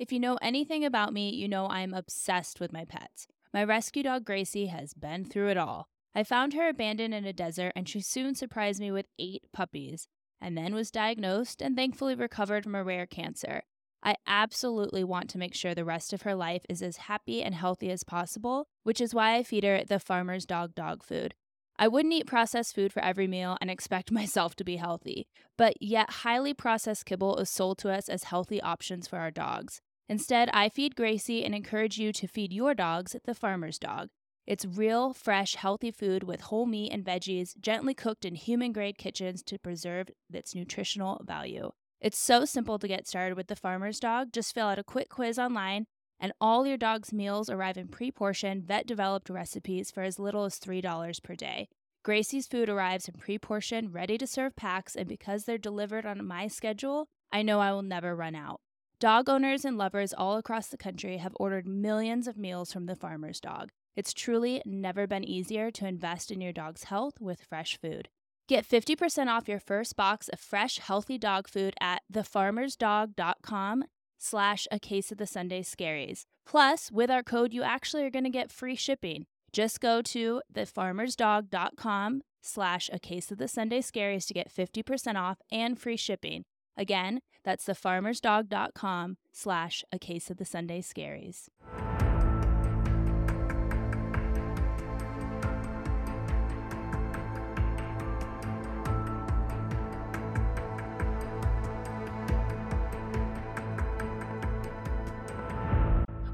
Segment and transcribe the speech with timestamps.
[0.00, 3.26] If you know anything about me, you know I'm obsessed with my pets.
[3.52, 5.90] My rescue dog Gracie has been through it all.
[6.14, 10.08] I found her abandoned in a desert, and she soon surprised me with eight puppies,
[10.40, 13.64] and then was diagnosed and thankfully recovered from a rare cancer.
[14.02, 17.54] I absolutely want to make sure the rest of her life is as happy and
[17.54, 21.34] healthy as possible, which is why I feed her the farmer's dog dog food.
[21.78, 25.26] I wouldn't eat processed food for every meal and expect myself to be healthy,
[25.58, 29.82] but yet highly processed kibble is sold to us as healthy options for our dogs.
[30.10, 34.08] Instead, I feed Gracie and encourage you to feed your dogs the farmer's dog.
[34.44, 38.98] It's real, fresh, healthy food with whole meat and veggies, gently cooked in human grade
[38.98, 41.70] kitchens to preserve its nutritional value.
[42.00, 44.32] It's so simple to get started with the farmer's dog.
[44.32, 45.86] Just fill out a quick quiz online,
[46.18, 50.44] and all your dog's meals arrive in pre portioned, vet developed recipes for as little
[50.44, 51.68] as $3 per day.
[52.02, 56.26] Gracie's food arrives in pre portioned, ready to serve packs, and because they're delivered on
[56.26, 58.60] my schedule, I know I will never run out.
[59.00, 62.94] Dog owners and lovers all across the country have ordered millions of meals from the
[62.94, 63.70] farmer's dog.
[63.96, 68.10] It's truly never been easier to invest in your dog's health with fresh food.
[68.46, 73.84] Get 50% off your first box of fresh, healthy dog food at thefarmersdog.com
[74.18, 76.26] slash a case of the Sunday scaries.
[76.44, 79.24] Plus, with our code, you actually are going to get free shipping.
[79.50, 85.38] Just go to thefarmersdog.com slash a case of the Sunday scaries to get 50% off
[85.50, 86.44] and free shipping.
[86.76, 91.48] Again, that's thefarmersdog.com slash a case of the Sunday scaries.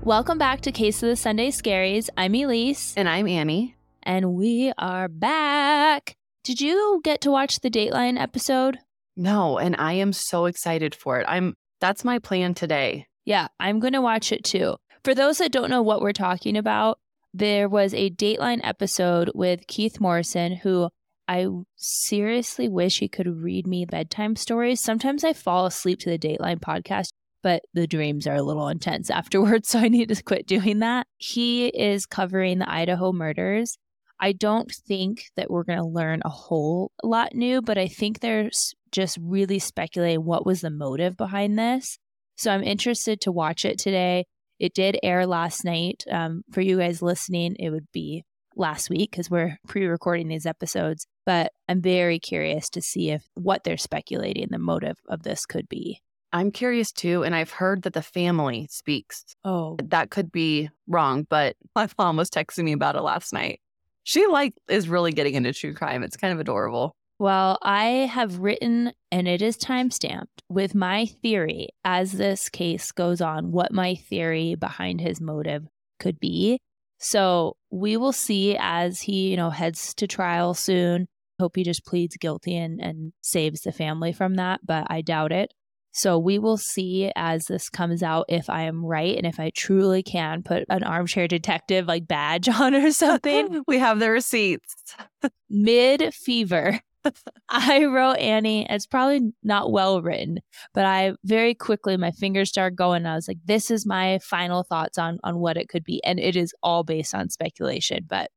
[0.07, 2.09] Welcome back to Case of the Sunday Scaries.
[2.17, 2.95] I'm Elyse.
[2.97, 3.75] And I'm Annie.
[4.05, 6.15] And we are back.
[6.45, 8.79] Did you get to watch the Dateline episode?
[9.17, 11.27] No, and I am so excited for it.
[11.29, 13.07] I'm that's my plan today.
[13.25, 14.77] Yeah, I'm going to watch it too.
[15.05, 16.99] For those that don't know what we're talking about,
[17.35, 20.91] there was a Dateline episode with Keith Morrison who
[21.29, 24.81] I seriously wish he could read me bedtime stories.
[24.81, 27.09] Sometimes I fall asleep to the Dateline podcast
[27.47, 29.69] but the dreams are a little intense afterwards.
[29.69, 31.07] So I need to quit doing that.
[31.17, 33.79] He is covering the Idaho murders.
[34.19, 38.19] I don't think that we're going to learn a whole lot new, but I think
[38.19, 41.99] there's just really speculate what was the motive behind this.
[42.37, 44.27] So I'm interested to watch it today.
[44.59, 46.05] It did air last night.
[46.11, 48.25] Um, for you guys listening, it would be
[48.57, 51.07] last week because we're pre-recording these episodes.
[51.25, 55.69] But I'm very curious to see if what they're speculating the motive of this could
[55.69, 56.01] be.
[56.33, 59.25] I'm curious too, and I've heard that the family speaks.
[59.45, 63.61] Oh, that could be wrong, but my mom was texting me about it last night.
[64.03, 66.03] She like is really getting into true crime.
[66.03, 66.95] It's kind of adorable.
[67.19, 72.93] Well, I have written, and it is time stamped with my theory as this case
[72.93, 75.65] goes on, what my theory behind his motive
[75.99, 76.59] could be.
[76.99, 81.07] So we will see as he, you know, heads to trial soon.
[81.41, 85.33] Hope he just pleads guilty and, and saves the family from that, but I doubt
[85.33, 85.53] it.
[85.93, 89.51] So we will see as this comes out if I am right and if I
[89.55, 93.63] truly can put an armchair detective like badge on or something.
[93.67, 94.75] we have the receipts.
[95.49, 96.81] Mid fever.
[97.49, 98.67] I wrote Annie.
[98.69, 100.41] It's probably not well written,
[100.75, 103.07] but I very quickly my fingers started going.
[103.07, 106.19] I was like, "This is my final thoughts on on what it could be," and
[106.19, 108.05] it is all based on speculation.
[108.09, 108.31] But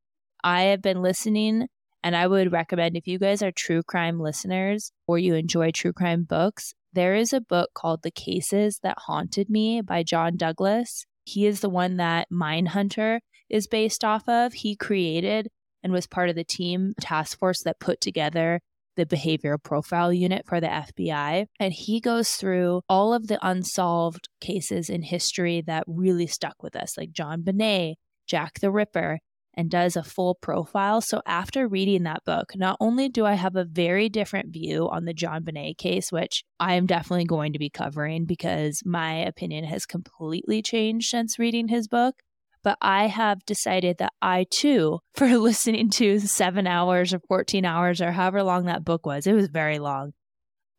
[0.43, 1.67] I have been listening,
[2.03, 5.93] and I would recommend if you guys are true crime listeners or you enjoy true
[5.93, 11.05] crime books, there is a book called The Cases That Haunted Me by John Douglas.
[11.25, 13.19] He is the one that Mindhunter
[13.49, 14.53] is based off of.
[14.53, 15.49] He created
[15.83, 18.59] and was part of the team task force that put together
[18.95, 21.45] the behavioral profile unit for the FBI.
[21.59, 26.75] And he goes through all of the unsolved cases in history that really stuck with
[26.75, 27.95] us, like JonBenét,
[28.27, 29.19] Jack the Ripper
[29.55, 31.01] and does a full profile.
[31.01, 35.05] So after reading that book, not only do I have a very different view on
[35.05, 39.85] the JonBenét case, which I am definitely going to be covering because my opinion has
[39.85, 42.15] completely changed since reading his book,
[42.63, 48.01] but I have decided that I too, for listening to seven hours or 14 hours
[48.01, 50.13] or however long that book was, it was very long.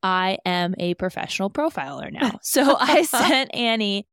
[0.02, 2.38] I am a professional profiler now.
[2.42, 4.06] So I sent Annie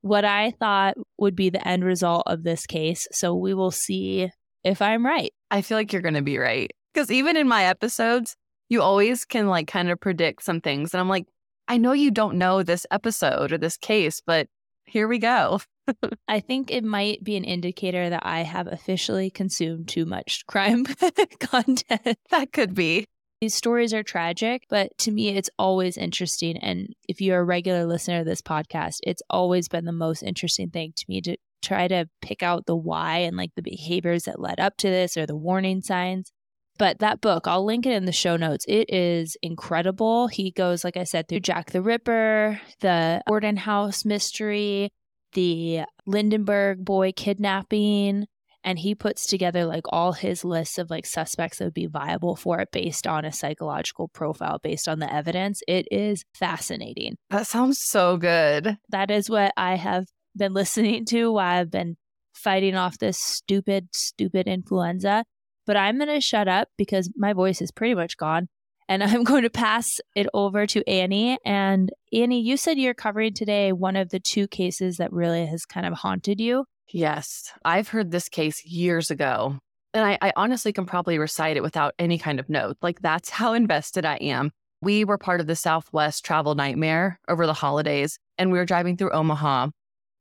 [0.00, 3.06] what I thought would be the end result of this case.
[3.12, 4.30] So we will see
[4.64, 5.32] if I'm right.
[5.50, 6.70] I feel like you're going to be right.
[6.92, 8.36] Because even in my episodes,
[8.68, 10.94] you always can like kind of predict some things.
[10.94, 11.26] And I'm like,
[11.66, 14.48] I know you don't know this episode or this case, but
[14.84, 15.60] here we go.
[16.28, 20.84] I think it might be an indicator that I have officially consumed too much crime
[21.40, 22.18] content.
[22.30, 23.04] That could be.
[23.40, 26.56] These stories are tragic, but to me, it's always interesting.
[26.56, 30.70] And if you're a regular listener to this podcast, it's always been the most interesting
[30.70, 34.40] thing to me to try to pick out the why and like the behaviors that
[34.40, 36.32] led up to this or the warning signs.
[36.78, 38.64] But that book, I'll link it in the show notes.
[38.68, 40.28] It is incredible.
[40.28, 44.92] He goes, like I said, through Jack the Ripper, the Borden House mystery,
[45.38, 48.26] the Lindenberg boy kidnapping,
[48.64, 52.34] and he puts together like all his lists of like suspects that would be viable
[52.34, 55.62] for it based on a psychological profile based on the evidence.
[55.68, 57.18] It is fascinating.
[57.30, 58.78] That sounds so good.
[58.88, 60.06] That is what i have
[60.36, 61.96] been listening to while i've been
[62.34, 65.24] fighting off this stupid stupid influenza.
[65.68, 68.48] But i'm going to shut up because my voice is pretty much gone
[68.88, 73.32] and i'm going to pass it over to annie and annie you said you're covering
[73.32, 77.88] today one of the two cases that really has kind of haunted you Yes, I've
[77.88, 79.58] heard this case years ago.
[79.94, 82.76] And I, I, honestly can probably recite it without any kind of note.
[82.82, 84.50] Like, that's how invested I am.
[84.80, 88.96] We were part of the Southwest travel nightmare over the holidays, and we were driving
[88.96, 89.68] through Omaha.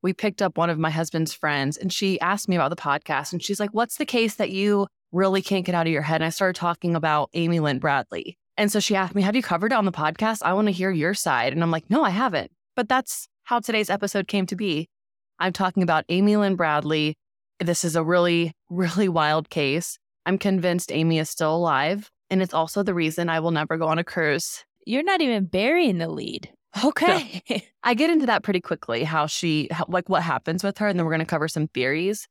[0.02, 3.34] We picked up one of my husband's friends, and she asked me about the podcast.
[3.34, 6.16] And she's like, What's the case that you really can't get out of your head?
[6.16, 8.38] And I started talking about Amy Lynn Bradley.
[8.58, 10.40] And so she asked me, Have you covered it on the podcast?
[10.44, 11.54] I want to hear your side.
[11.54, 12.52] And I'm like, No, I haven't.
[12.76, 14.90] But that's how today's episode came to be.
[15.40, 17.16] I'm talking about Amy Lynn Bradley.
[17.60, 19.98] This is a really, really wild case.
[20.26, 22.10] I'm convinced Amy is still alive.
[22.30, 24.66] And it's also the reason I will never go on a cruise.
[24.86, 26.50] You're not even burying the lead.
[26.84, 27.42] Okay.
[27.48, 30.88] So, I get into that pretty quickly, how she, how, like what happens with her.
[30.88, 32.28] And then we're going to cover some theories.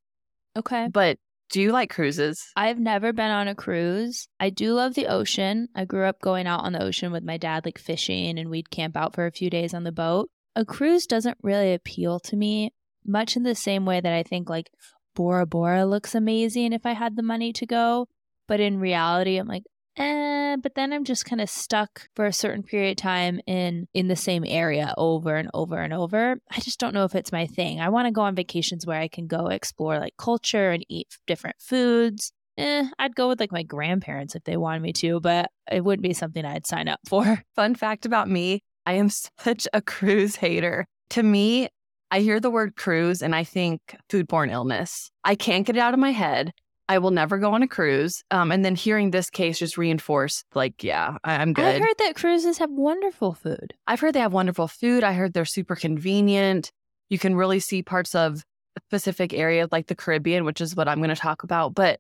[0.57, 0.89] Okay.
[0.91, 1.19] But
[1.51, 2.45] do you like cruises?
[2.57, 4.29] I've never been on a cruise.
[4.41, 5.69] I do love the ocean.
[5.75, 8.71] I grew up going out on the ocean with my dad, like fishing, and we'd
[8.71, 10.29] camp out for a few days on the boat.
[10.55, 12.73] A cruise doesn't really appeal to me
[13.05, 14.71] much in the same way that I think like
[15.15, 18.09] Bora Bora looks amazing if I had the money to go.
[18.49, 19.65] But in reality, I'm like,
[19.97, 23.89] eh, but then I'm just kind of stuck for a certain period of time in
[23.95, 26.37] in the same area over and over and over.
[26.51, 27.81] I just don't know if it's my thing.
[27.81, 31.09] I want to go on vacations where I can go explore like culture and eat
[31.27, 32.33] different foods.
[32.59, 36.03] Eh, I'd go with like my grandparents if they wanted me to, but it wouldn't
[36.03, 37.43] be something I'd sign up for.
[37.57, 40.87] Fun fact about me, I am such a cruise hater.
[41.11, 41.69] To me,
[42.11, 45.11] I hear the word cruise and I think foodborne illness.
[45.25, 46.53] I can't get it out of my head.
[46.89, 48.23] I will never go on a cruise.
[48.31, 51.65] Um, and then hearing this case just reinforced, like, yeah, I- am good.
[51.65, 53.75] I've heard that cruises have wonderful food.
[53.87, 55.03] I've heard they have wonderful food.
[55.03, 56.71] I heard they're super convenient.
[57.11, 58.45] You can really see parts of
[58.89, 61.75] specific areas like the Caribbean, which is what I'm going to talk about.
[61.75, 61.99] But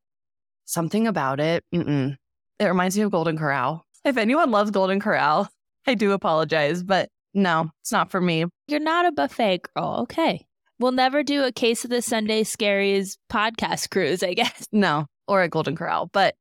[0.67, 2.17] something about it, it
[2.65, 3.85] reminds me of Golden Corral.
[4.05, 5.49] If anyone loves Golden Corral,
[5.87, 8.45] I do apologize, but no, it's not for me.
[8.69, 9.99] You're not a buffet girl.
[10.03, 10.46] Okay.
[10.79, 14.67] We'll never do a Case of the Sunday Scaries podcast cruise, I guess.
[14.73, 16.11] No, or a Golden Corral.
[16.13, 16.35] But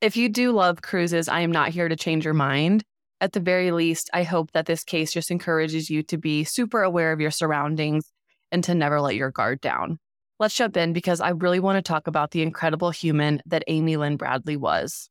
[0.00, 2.84] if you do love cruises, I am not here to change your mind.
[3.20, 6.82] At the very least, I hope that this case just encourages you to be super
[6.82, 8.10] aware of your surroundings
[8.50, 9.98] and to never let your guard down.
[10.40, 13.96] Let's jump in because I really want to talk about the incredible human that Amy
[13.96, 15.10] Lynn Bradley was.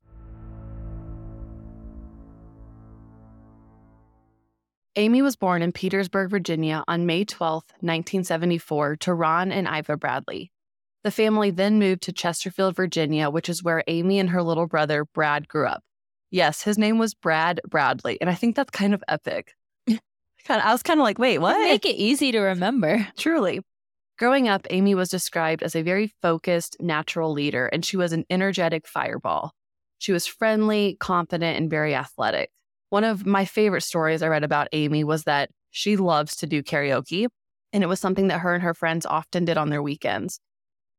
[4.98, 10.52] Amy was born in Petersburg, Virginia on May 12, 1974, to Ron and Iva Bradley.
[11.06, 15.06] The family then moved to Chesterfield, Virginia, which is where Amy and her little brother,
[15.06, 15.82] Brad, grew up.
[16.30, 19.54] Yes, his name was Brad Bradley, and I think that's kind of epic.
[20.50, 21.58] I was kind of like, wait, what?
[21.60, 23.08] Make it easy to remember.
[23.18, 23.62] Truly.
[24.20, 28.26] Growing up, Amy was described as a very focused, natural leader, and she was an
[28.30, 29.54] energetic fireball.
[30.00, 32.52] She was friendly, confident, and very athletic.
[32.92, 36.62] One of my favorite stories I read about Amy was that she loves to do
[36.62, 37.26] karaoke,
[37.72, 40.42] and it was something that her and her friends often did on their weekends.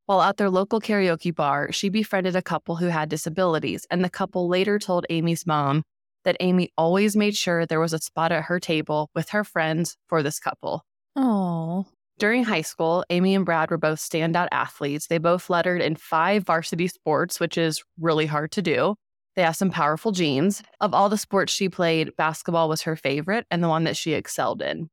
[0.06, 4.08] While at their local karaoke bar, she befriended a couple who had disabilities, and the
[4.08, 5.82] couple later told Amy's mom
[6.24, 9.98] that Amy always made sure there was a spot at her table with her friends
[10.08, 10.86] for this couple.
[11.14, 11.84] Oh.
[12.18, 15.08] During high school, Amy and Brad were both standout athletes.
[15.08, 18.94] They both lettered in five varsity sports, which is really hard to do.
[19.34, 20.62] They have some powerful genes.
[20.80, 24.12] Of all the sports she played, basketball was her favorite and the one that she
[24.12, 24.90] excelled in.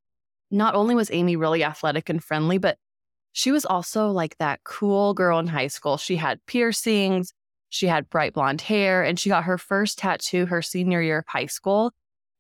[0.50, 2.78] Not only was Amy really athletic and friendly, but
[3.34, 5.98] she was also like that cool girl in high school.
[5.98, 7.34] She had piercings,
[7.70, 11.26] she had bright blonde hair, and she got her first tattoo her senior year of
[11.28, 11.92] high school.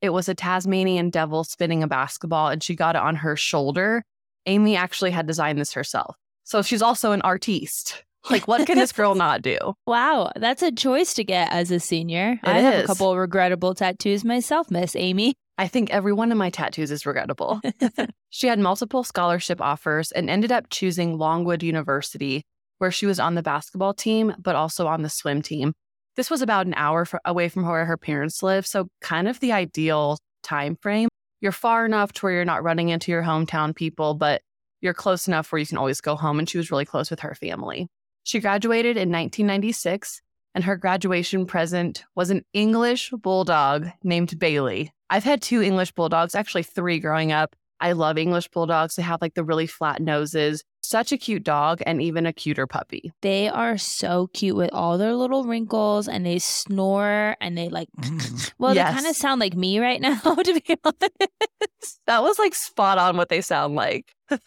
[0.01, 4.03] It was a Tasmanian devil spinning a basketball, and she got it on her shoulder.
[4.45, 6.15] Amy actually had designed this herself.
[6.43, 8.03] So she's also an artiste.
[8.29, 9.57] Like, what can this girl not do?
[9.87, 12.33] Wow, that's a choice to get as a senior.
[12.33, 12.87] It I have a is.
[12.87, 15.33] couple regrettable tattoos myself, Miss Amy.
[15.57, 17.59] I think every one of my tattoos is regrettable.
[18.29, 22.43] she had multiple scholarship offers and ended up choosing Longwood University,
[22.77, 25.73] where she was on the basketball team, but also on the swim team.
[26.15, 29.51] This was about an hour away from where her parents live, so kind of the
[29.51, 31.09] ideal time frame.
[31.41, 34.41] You're far enough to where you're not running into your hometown people, but
[34.81, 36.39] you're close enough where you can always go home.
[36.39, 37.87] And she was really close with her family.
[38.29, 40.21] She graduated in 1996,
[40.53, 44.93] and her graduation present was an English bulldog named Bailey.
[45.09, 47.55] I've had two English bulldogs, actually three growing up.
[47.79, 48.93] I love English bulldogs.
[48.93, 50.63] They have like the really flat noses.
[50.83, 53.11] Such a cute dog and even a cuter puppy.
[53.23, 57.89] They are so cute with all their little wrinkles and they snore and they like,
[58.59, 58.89] well, Yes.
[58.91, 61.99] they kind of sound like me right now, to be honest.
[62.05, 64.13] That was like spot on what they sound like.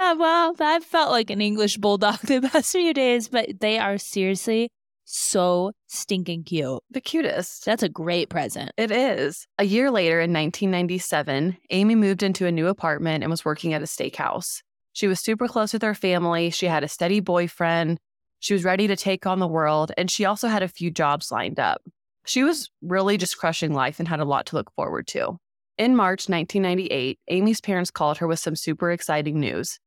[0.00, 3.98] Yeah, well, I've felt like an English bulldog the past few days, but they are
[3.98, 4.70] seriously
[5.04, 6.80] so stinking cute.
[6.90, 7.66] The cutest.
[7.66, 8.72] That's a great present.
[8.78, 9.46] It is.
[9.58, 13.82] A year later in 1997, Amy moved into a new apartment and was working at
[13.82, 14.62] a steakhouse.
[14.94, 16.48] She was super close with her family.
[16.48, 17.98] She had a steady boyfriend.
[18.38, 21.30] She was ready to take on the world, and she also had a few jobs
[21.30, 21.82] lined up.
[22.24, 25.36] She was really just crushing life and had a lot to look forward to.
[25.76, 29.78] In March 1998, Amy's parents called her with some super exciting news.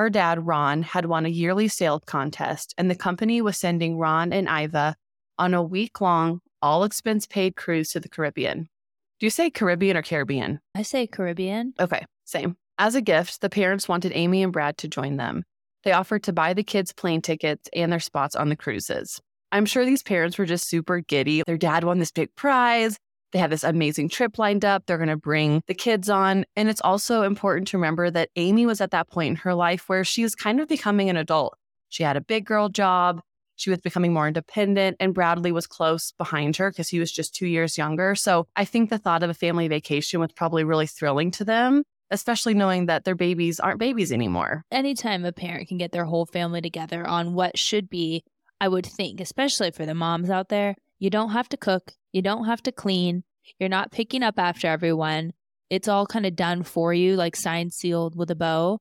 [0.00, 4.32] Her dad, Ron, had won a yearly sales contest, and the company was sending Ron
[4.32, 4.96] and Iva
[5.38, 8.70] on a week long, all expense paid cruise to the Caribbean.
[9.18, 10.60] Do you say Caribbean or Caribbean?
[10.74, 11.74] I say Caribbean.
[11.78, 12.56] Okay, same.
[12.78, 15.44] As a gift, the parents wanted Amy and Brad to join them.
[15.84, 19.20] They offered to buy the kids plane tickets and their spots on the cruises.
[19.52, 21.42] I'm sure these parents were just super giddy.
[21.46, 22.96] Their dad won this big prize.
[23.32, 24.86] They have this amazing trip lined up.
[24.86, 26.44] They're going to bring the kids on.
[26.56, 29.88] And it's also important to remember that Amy was at that point in her life
[29.88, 31.56] where she was kind of becoming an adult.
[31.88, 33.20] She had a big girl job.
[33.56, 37.34] She was becoming more independent, and Bradley was close behind her because he was just
[37.34, 38.14] two years younger.
[38.14, 41.82] So I think the thought of a family vacation was probably really thrilling to them,
[42.10, 44.64] especially knowing that their babies aren't babies anymore.
[44.70, 48.24] Anytime a parent can get their whole family together on what should be,
[48.62, 52.22] I would think, especially for the moms out there, you don't have to cook, you
[52.22, 53.24] don't have to clean,
[53.58, 55.32] you're not picking up after everyone.
[55.68, 58.78] It's all kind of done for you, like signed, sealed with a bow.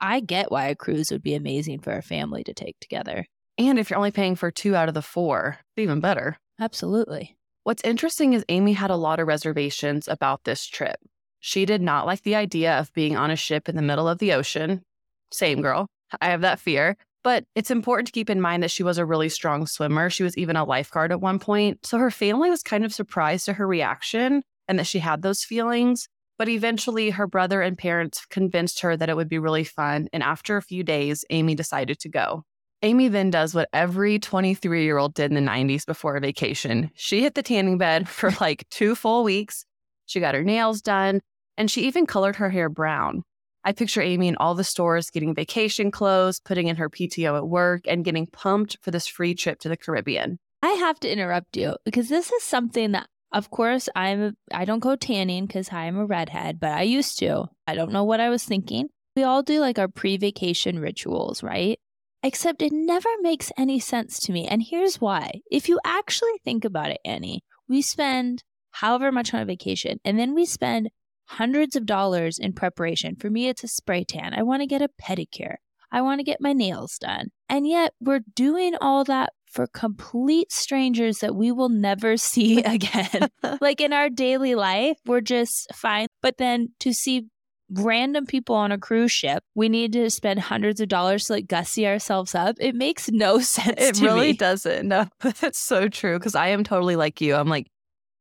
[0.00, 3.26] I get why a cruise would be amazing for a family to take together.
[3.56, 6.38] And if you're only paying for two out of the four, it's even better.
[6.58, 7.36] Absolutely.
[7.62, 10.96] What's interesting is Amy had a lot of reservations about this trip.
[11.40, 14.18] She did not like the idea of being on a ship in the middle of
[14.18, 14.82] the ocean.
[15.30, 15.86] Same girl.
[16.20, 16.96] I have that fear.
[17.22, 20.08] But it's important to keep in mind that she was a really strong swimmer.
[20.08, 21.84] She was even a lifeguard at one point.
[21.84, 25.44] So her family was kind of surprised to her reaction and that she had those
[25.44, 26.08] feelings.
[26.38, 30.08] But eventually, her brother and parents convinced her that it would be really fun.
[30.14, 32.44] And after a few days, Amy decided to go.
[32.82, 36.90] Amy then does what every 23 year old did in the 90s before a vacation.
[36.94, 39.66] She hit the tanning bed for like two full weeks.
[40.06, 41.20] She got her nails done
[41.58, 43.22] and she even colored her hair brown.
[43.64, 47.48] I picture Amy in all the stores getting vacation clothes, putting in her PTO at
[47.48, 50.38] work, and getting pumped for this free trip to the Caribbean.
[50.62, 54.36] I have to interrupt you because this is something that, of course, I'm.
[54.52, 57.46] I don't go tanning because I'm a redhead, but I used to.
[57.66, 58.88] I don't know what I was thinking.
[59.16, 61.78] We all do like our pre-vacation rituals, right?
[62.22, 65.40] Except it never makes any sense to me, and here's why.
[65.50, 70.18] If you actually think about it, Annie, we spend however much on a vacation, and
[70.18, 70.90] then we spend
[71.30, 73.14] hundreds of dollars in preparation.
[73.16, 74.34] For me, it's a spray tan.
[74.34, 75.54] I want to get a pedicure.
[75.92, 77.28] I want to get my nails done.
[77.48, 83.28] And yet we're doing all that for complete strangers that we will never see again.
[83.60, 86.08] like in our daily life, we're just fine.
[86.20, 87.26] But then to see
[87.72, 91.46] random people on a cruise ship, we need to spend hundreds of dollars to like
[91.46, 92.56] gussy ourselves up.
[92.58, 93.74] It makes no sense.
[93.78, 94.36] It really me.
[94.36, 94.88] doesn't.
[94.88, 96.18] No, that's so true.
[96.18, 97.36] Because I am totally like you.
[97.36, 97.68] I'm like,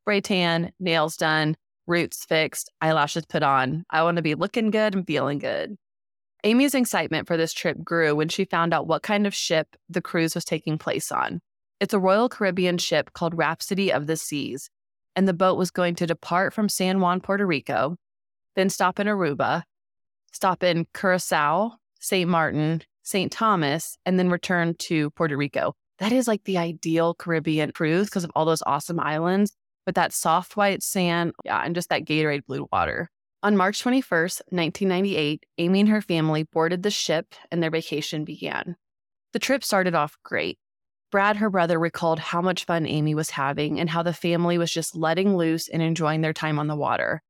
[0.03, 1.55] spray tan, nails done,
[1.89, 3.83] roots fixed, eyelashes put on.
[3.89, 5.75] I want to be looking good and feeling good.
[6.45, 10.01] Amy's excitement for this trip grew when she found out what kind of ship the
[10.01, 11.41] cruise was taking place on.
[11.81, 14.69] It's a Royal Caribbean ship called Rhapsody of the Seas,
[15.15, 17.97] and the boat was going to depart from San Juan, Puerto Rico,
[18.55, 19.63] then stop in Aruba,
[20.31, 22.29] stop in Curacao, St.
[22.29, 23.31] Martin, St.
[23.31, 25.73] Thomas, and then return to Puerto Rico.
[25.97, 29.53] That is like the ideal Caribbean cruise because of all those awesome islands
[29.85, 33.09] with that soft white sand, yeah, and just that Gatorade blue water.
[33.41, 38.75] On March 21st, 1998, Amy and her family boarded the ship and their vacation began.
[39.31, 40.57] The trip started off great.
[41.11, 44.71] Brad, her brother, recalled how much fun Amy was having and how the family was
[44.71, 47.21] just letting loose and enjoying their time on the water.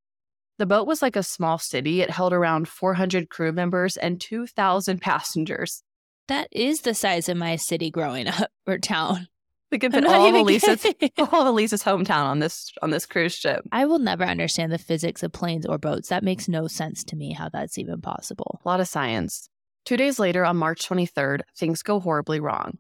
[0.58, 2.02] The boat was like a small city.
[2.02, 5.84] It held around 400 crew members and 2,000 passengers.
[6.28, 9.28] That is the size of my city growing up or town.
[9.72, 10.86] We could I'm put all of even Elyse's,
[11.32, 13.62] all of Elyse's hometown on this on this cruise ship.
[13.72, 16.10] I will never understand the physics of planes or boats.
[16.10, 18.60] That makes no sense to me how that's even possible.
[18.64, 19.50] A lot of science.
[19.86, 22.80] Two days later, on March 23rd, things go horribly wrong.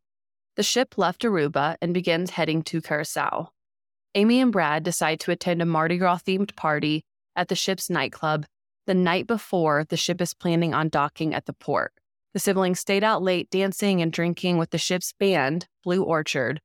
[0.55, 3.49] The ship left Aruba and begins heading to Curacao.
[4.15, 7.05] Amy and Brad decide to attend a Mardi Gras themed party
[7.35, 8.45] at the ship's nightclub
[8.87, 11.93] the night before the ship is planning on docking at the port.
[12.33, 16.59] The siblings stayed out late dancing and drinking with the ship's band, Blue Orchid.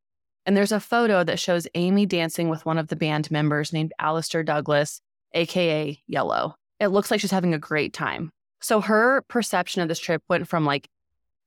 [0.47, 3.93] And there's a photo that shows Amy dancing with one of the band members named
[3.99, 5.01] Alistair Douglas,
[5.33, 6.55] AKA Yellow.
[6.81, 8.31] It looks like she's having a great time.
[8.61, 10.89] So her perception of this trip went from like,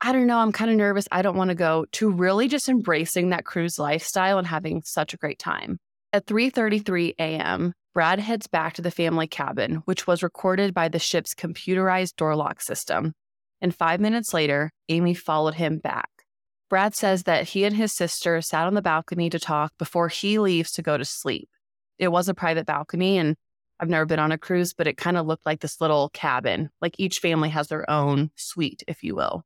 [0.01, 2.69] I don't know, I'm kind of nervous, I don't want to go, to really just
[2.69, 5.79] embracing that cruise lifestyle and having such a great time.
[6.13, 10.99] At 3:33 a.m., Brad heads back to the family cabin, which was recorded by the
[10.99, 13.13] ship's computerized door lock system.
[13.59, 16.09] And 5 minutes later, Amy followed him back.
[16.69, 20.39] Brad says that he and his sister sat on the balcony to talk before he
[20.39, 21.49] leaves to go to sleep.
[21.97, 23.35] It was a private balcony and
[23.79, 26.69] I've never been on a cruise, but it kind of looked like this little cabin.
[26.81, 29.43] Like each family has their own suite, if you will.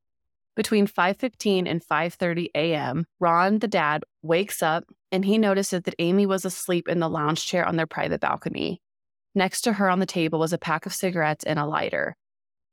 [0.56, 6.26] Between 5:15 and 5:30 a.m., Ron, the dad, wakes up and he notices that Amy
[6.26, 8.82] was asleep in the lounge chair on their private balcony.
[9.36, 12.16] Next to her on the table was a pack of cigarettes and a lighter.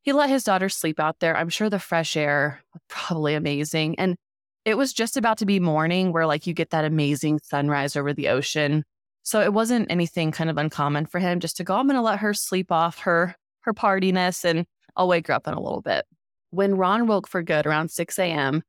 [0.03, 1.37] He let his daughter sleep out there.
[1.37, 3.99] I'm sure the fresh air was probably amazing.
[3.99, 4.17] And
[4.65, 8.13] it was just about to be morning where like you get that amazing sunrise over
[8.13, 8.85] the ocean.
[9.23, 12.21] So it wasn't anything kind of uncommon for him just to go, I'm to let
[12.21, 16.07] her sleep off her her partiness and I'll wake her up in a little bit.
[16.51, 18.63] When Ron woke for good around 6 a.m.,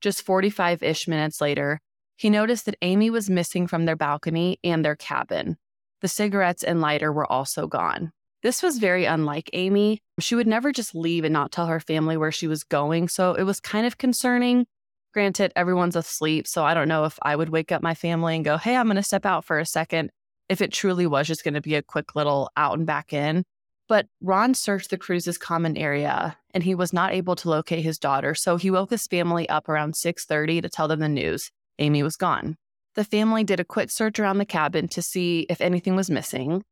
[0.00, 1.80] just 45 ish minutes later,
[2.16, 5.56] he noticed that Amy was missing from their balcony and their cabin.
[6.02, 8.12] The cigarettes and lighter were also gone.
[8.42, 10.02] This was very unlike Amy.
[10.18, 13.34] She would never just leave and not tell her family where she was going, so
[13.34, 14.66] it was kind of concerning.
[15.12, 18.44] Granted, everyone's asleep, so I don't know if I would wake up my family and
[18.44, 20.10] go, hey, I'm going to step out for a second,
[20.48, 23.44] if it truly was just going to be a quick little out and back in.
[23.88, 27.98] But Ron searched the cruise's common area and he was not able to locate his
[27.98, 31.50] daughter, so he woke his family up around 6:30 to tell them the news.
[31.78, 32.56] Amy was gone.
[32.94, 36.62] The family did a quick search around the cabin to see if anything was missing.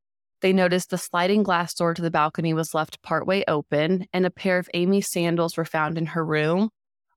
[0.41, 4.31] They noticed the sliding glass door to the balcony was left partway open, and a
[4.31, 6.71] pair of Amy's sandals were found in her room,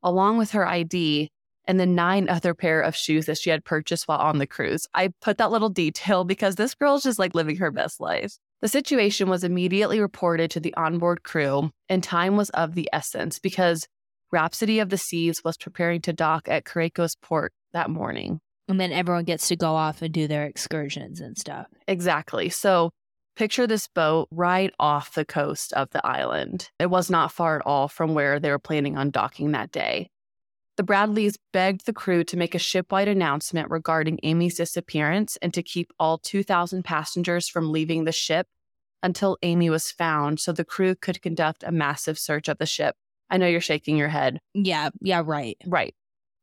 [0.03, 1.29] along with her ID
[1.65, 4.86] and the nine other pair of shoes that she had purchased while on the cruise.
[4.93, 8.38] I put that little detail because this girl's just like living her best life.
[8.62, 13.39] The situation was immediately reported to the onboard crew, and time was of the essence
[13.39, 13.88] because
[14.32, 18.39] Rhapsody of the Seas was preparing to dock at Curaçao's port that morning.
[18.67, 21.67] And then everyone gets to go off and do their excursions and stuff.
[21.88, 22.49] Exactly.
[22.49, 22.91] So
[23.36, 26.69] picture this boat right off the coast of the island.
[26.80, 30.10] It was not far at all from where they were planning on docking that day.
[30.76, 35.62] The Bradleys begged the crew to make a shipwide announcement regarding Amy's disappearance and to
[35.62, 38.48] keep all 2,000 passengers from leaving the ship
[39.04, 42.96] until Amy was found so the crew could conduct a massive search of the ship.
[43.30, 44.39] I know you're shaking your head.
[44.54, 45.58] Yeah, yeah, right.
[45.65, 45.93] Right.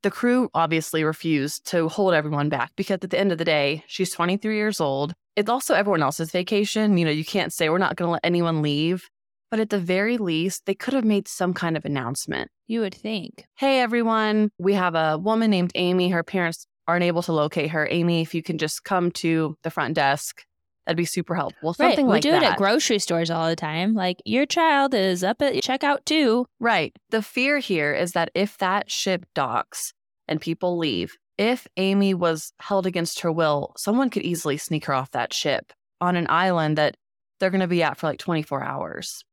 [0.03, 3.85] The crew obviously refused to hold everyone back because at the end of the day,
[3.87, 5.13] she's 23 years old.
[5.41, 6.99] It's also everyone else's vacation.
[6.99, 9.09] You know, you can't say we're not going to let anyone leave.
[9.51, 12.51] But at the very least, they could have made some kind of announcement.
[12.69, 13.47] You would think.
[13.57, 16.11] Hey, everyone, we have a woman named Amy.
[16.11, 17.89] Her parents aren't able to locate her.
[17.91, 20.45] Amy, if you can just come to the front desk,
[20.85, 21.73] that'd be super helpful.
[21.73, 22.13] Something right.
[22.13, 22.43] like we do that.
[22.43, 23.95] it at grocery stores all the time.
[23.95, 26.47] Like your child is up at checkout too.
[26.61, 26.95] Right.
[27.09, 29.95] The fear here is that if that ship docks
[30.29, 34.93] and people leave, if Amy was held against her will, someone could easily sneak her
[34.93, 36.97] off that ship on an island that
[37.39, 39.25] they're going to be at for like 24 hours.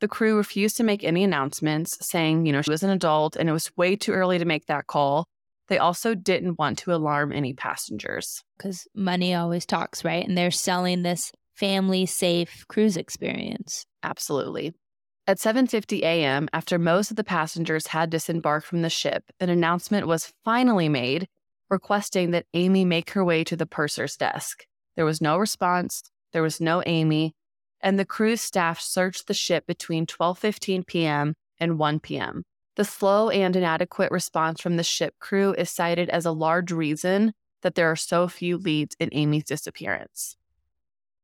[0.00, 3.48] The crew refused to make any announcements, saying, you know, she was an adult and
[3.48, 5.24] it was way too early to make that call.
[5.68, 8.42] They also didn't want to alarm any passengers.
[8.58, 10.28] Because money always talks, right?
[10.28, 13.86] And they're selling this family safe cruise experience.
[14.02, 14.74] Absolutely.
[15.26, 20.06] At 7:50 a.m., after most of the passengers had disembarked from the ship, an announcement
[20.06, 21.26] was finally made
[21.70, 24.66] requesting that Amy make her way to the purser's desk.
[24.96, 27.34] There was no response, there was no Amy,
[27.80, 31.34] and the cruise staff searched the ship between 12:15 p.m.
[31.58, 32.44] and 1 p.m.
[32.76, 37.32] The slow and inadequate response from the ship crew is cited as a large reason
[37.62, 40.36] that there are so few leads in Amy's disappearance.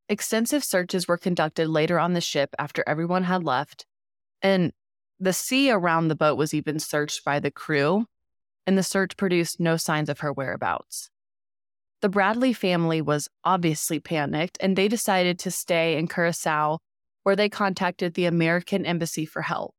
[0.09, 3.87] Extensive searches were conducted later on the ship after everyone had left,
[4.43, 4.73] and
[5.19, 8.07] the sea around the boat was even searched by the crew,
[8.67, 11.11] and the search produced no signs of her whereabouts.
[12.03, 16.79] The Bradley family was obviously panicked and they decided to stay in Curacao,
[17.23, 19.75] where they contacted the American Embassy for help.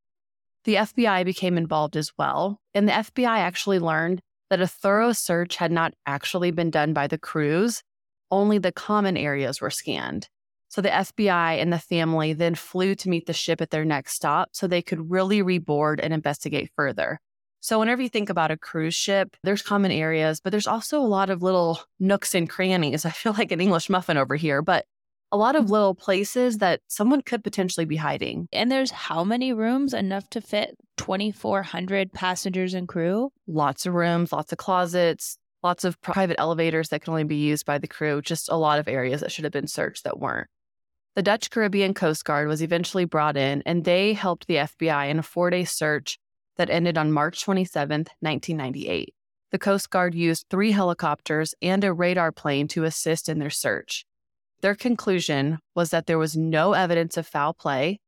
[0.65, 5.56] The FBI became involved as well, and the FBI actually learned that a thorough search
[5.56, 7.82] had not actually been done by the crews,
[8.30, 10.28] only the common areas were scanned.
[10.70, 14.13] So the FBI and the family then flew to meet the ship at their next
[14.13, 17.20] stop so they could really reboard and investigate further.
[17.63, 21.06] So, whenever you think about a cruise ship, there's common areas, but there's also a
[21.06, 23.06] lot of little nooks and crannies.
[23.06, 24.86] I feel like an English muffin over here, but
[25.32, 25.74] a lot of mm-hmm.
[25.74, 28.47] little places that someone could potentially be hiding.
[28.52, 29.93] And there's how many rooms?
[29.93, 33.32] Enough to fit 2,400 passengers and crew?
[33.47, 37.65] Lots of rooms, lots of closets, lots of private elevators that can only be used
[37.67, 40.47] by the crew, just a lot of areas that should have been searched that weren't.
[41.15, 45.19] The Dutch Caribbean Coast Guard was eventually brought in, and they helped the FBI in
[45.19, 46.17] a four day search
[46.57, 49.13] that ended on March 27, 1998.
[49.51, 54.05] The Coast Guard used three helicopters and a radar plane to assist in their search.
[54.61, 57.99] Their conclusion was that there was no evidence of foul play,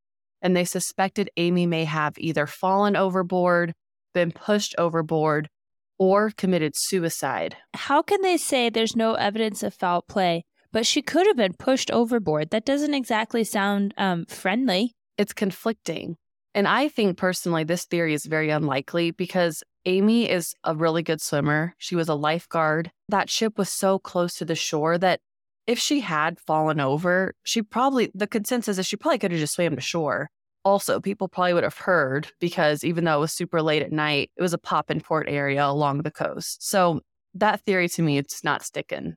[0.41, 3.73] and they suspected Amy may have either fallen overboard,
[4.13, 5.49] been pushed overboard,
[5.97, 7.57] or committed suicide.
[7.73, 11.53] How can they say there's no evidence of foul play, but she could have been
[11.53, 12.51] pushed overboard?
[12.51, 14.93] That doesn't exactly sound um, friendly.
[15.17, 16.17] It's conflicting.
[16.55, 21.21] And I think personally, this theory is very unlikely because Amy is a really good
[21.21, 21.73] swimmer.
[21.77, 22.91] She was a lifeguard.
[23.09, 25.19] That ship was so close to the shore that
[25.65, 29.55] if she had fallen over, she probably, the consensus is she probably could have just
[29.55, 30.29] swam to shore.
[30.65, 34.31] Also, people probably would have heard because even though it was super late at night,
[34.37, 36.65] it was a pop in port area along the coast.
[36.67, 37.01] So
[37.33, 39.15] that theory to me, it's not sticking.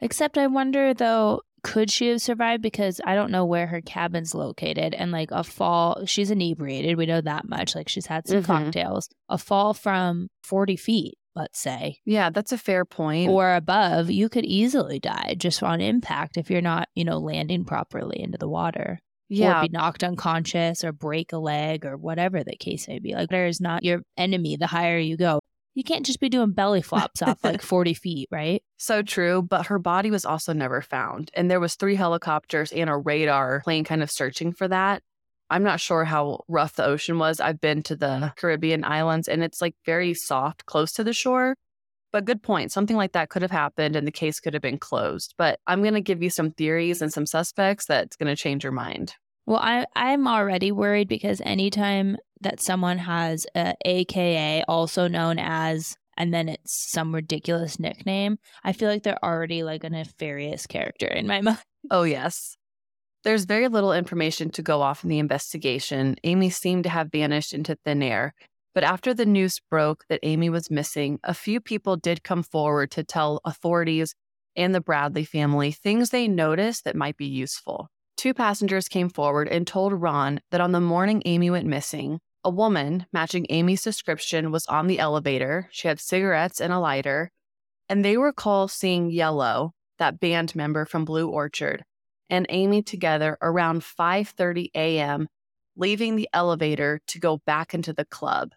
[0.00, 2.62] Except I wonder though, could she have survived?
[2.62, 4.94] Because I don't know where her cabin's located.
[4.94, 6.96] And like a fall, she's inebriated.
[6.96, 7.74] We know that much.
[7.74, 8.46] Like she's had some mm-hmm.
[8.46, 9.08] cocktails.
[9.28, 11.98] A fall from 40 feet let's say.
[12.06, 13.28] Yeah, that's a fair point.
[13.30, 17.66] Or above, you could easily die just on impact if you're not, you know, landing
[17.66, 18.98] properly into the water.
[19.28, 19.58] Yeah.
[19.58, 23.14] Or be knocked unconscious or break a leg or whatever the case may be.
[23.14, 25.40] Like, there is not your enemy the higher you go.
[25.74, 28.62] You can't just be doing belly flops off like 40 feet, right?
[28.76, 29.42] So true.
[29.42, 31.30] But her body was also never found.
[31.34, 35.02] And there was three helicopters and a radar plane kind of searching for that.
[35.48, 37.40] I'm not sure how rough the ocean was.
[37.40, 41.54] I've been to the Caribbean islands and it's like very soft, close to the shore.
[42.12, 42.72] But good point.
[42.72, 45.34] Something like that could have happened and the case could have been closed.
[45.38, 48.64] But I'm going to give you some theories and some suspects that's going to change
[48.64, 49.14] your mind.
[49.44, 55.96] Well, I, I'm already worried because anytime that someone has a AKA, also known as,
[56.16, 61.06] and then it's some ridiculous nickname, I feel like they're already like a nefarious character
[61.06, 61.58] in my mind.
[61.90, 62.56] Oh, yes.
[63.24, 66.16] There's very little information to go off in the investigation.
[66.24, 68.34] Amy seemed to have vanished into thin air.
[68.74, 72.90] But after the news broke that Amy was missing, a few people did come forward
[72.92, 74.14] to tell authorities
[74.54, 77.88] and the Bradley family things they noticed that might be useful.
[78.16, 82.50] Two passengers came forward and told Ron that on the morning Amy went missing, a
[82.50, 85.68] woman matching Amy's description was on the elevator.
[85.72, 87.32] She had cigarettes and a lighter,
[87.88, 91.82] and they recall seeing Yellow, that band member from Blue Orchid,
[92.30, 95.28] and Amy together around 5:30 a.m.,
[95.74, 98.52] leaving the elevator to go back into the club.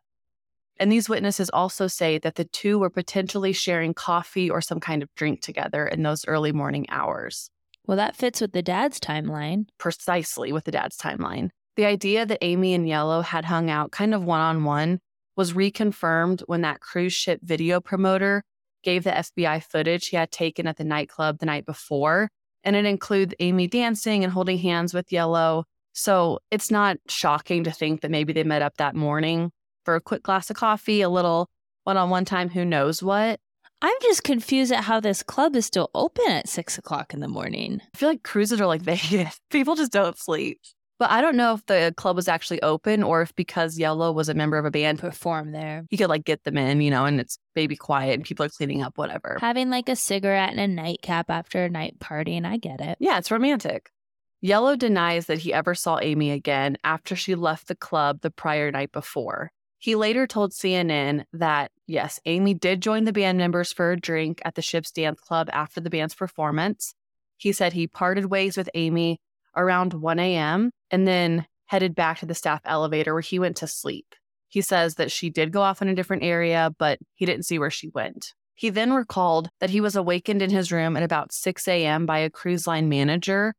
[0.79, 5.01] And these witnesses also say that the two were potentially sharing coffee or some kind
[5.01, 7.49] of drink together in those early morning hours.
[7.87, 9.65] Well, that fits with the dad's timeline.
[9.79, 11.49] Precisely with the dad's timeline.
[11.79, 14.99] The idea that Amy and Yellow had hung out kind of one on one
[15.37, 18.43] was reconfirmed when that cruise ship video promoter
[18.83, 22.27] gave the FBI footage he had taken at the nightclub the night before
[22.65, 25.63] and it includes Amy dancing and holding hands with Yellow.
[25.93, 29.49] So it's not shocking to think that maybe they met up that morning
[29.85, 31.47] for a quick glass of coffee, a little
[31.85, 33.39] one on one time, who knows what.
[33.81, 37.29] I'm just confused at how this club is still open at six o'clock in the
[37.29, 37.79] morning.
[37.95, 39.39] I feel like cruises are like Vegas.
[39.49, 40.59] People just don't sleep.
[40.99, 44.27] But I don't know if the club was actually open or if because Yellow was
[44.27, 45.85] a member of a band perform there.
[45.89, 48.49] He could like get them in, you know, and it's baby quiet and people are
[48.49, 49.37] cleaning up, whatever.
[49.39, 52.97] Having like a cigarette and a nightcap after a night party, and I get it.
[52.99, 53.91] Yeah, it's romantic.
[54.41, 58.69] Yellow denies that he ever saw Amy again after she left the club the prior
[58.69, 59.51] night before.
[59.77, 64.41] He later told CNN that, yes, Amy did join the band members for a drink
[64.43, 66.93] at the ship's dance club after the band's performance.
[67.37, 69.21] He said he parted ways with Amy
[69.55, 70.71] around 1 a.m.
[70.91, 74.15] and then headed back to the staff elevator where he went to sleep.
[74.47, 77.59] He says that she did go off in a different area, but he didn't see
[77.59, 78.33] where she went.
[78.55, 82.05] He then recalled that he was awakened in his room at about 6 a.m.
[82.05, 83.53] by a cruise line manager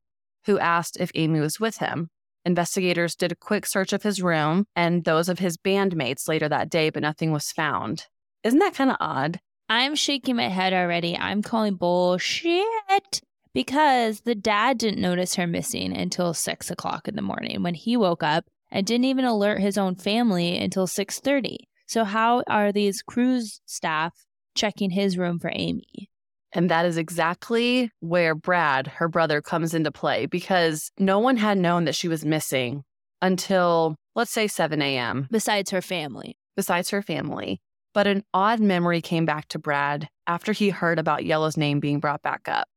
[0.46, 2.08] who asked if Amy was with him.
[2.44, 6.70] Investigators did a quick search of his room and those of his bandmates later that
[6.70, 8.06] day, but nothing was found.
[8.42, 9.40] Isn't that kind of odd?
[9.68, 11.16] I'm shaking my head already.
[11.16, 13.20] I'm calling bullshit
[13.54, 17.96] because the dad didn't notice her missing until six o'clock in the morning when he
[17.96, 23.02] woke up and didn't even alert his own family until 6.30 so how are these
[23.02, 24.14] cruise staff
[24.54, 26.08] checking his room for amy
[26.52, 31.58] and that is exactly where brad her brother comes into play because no one had
[31.58, 32.82] known that she was missing
[33.22, 37.58] until let's say 7 a.m besides her family besides her family.
[37.94, 42.00] But an odd memory came back to Brad after he heard about Yellow's name being
[42.00, 42.68] brought back up.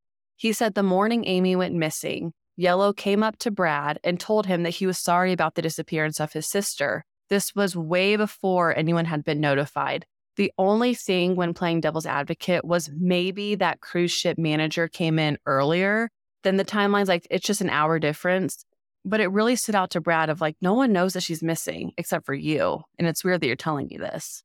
[0.43, 4.63] He said the morning Amy went missing, Yellow came up to Brad and told him
[4.63, 7.05] that he was sorry about the disappearance of his sister.
[7.29, 10.05] This was way before anyone had been notified.
[10.35, 15.37] The only thing when playing devil's advocate was maybe that cruise ship manager came in
[15.45, 16.09] earlier
[16.43, 17.07] than the timelines.
[17.07, 18.65] Like it's just an hour difference.
[19.05, 21.93] But it really stood out to Brad of like, no one knows that she's missing
[21.97, 22.81] except for you.
[22.99, 24.43] And it's weird that you're telling me this.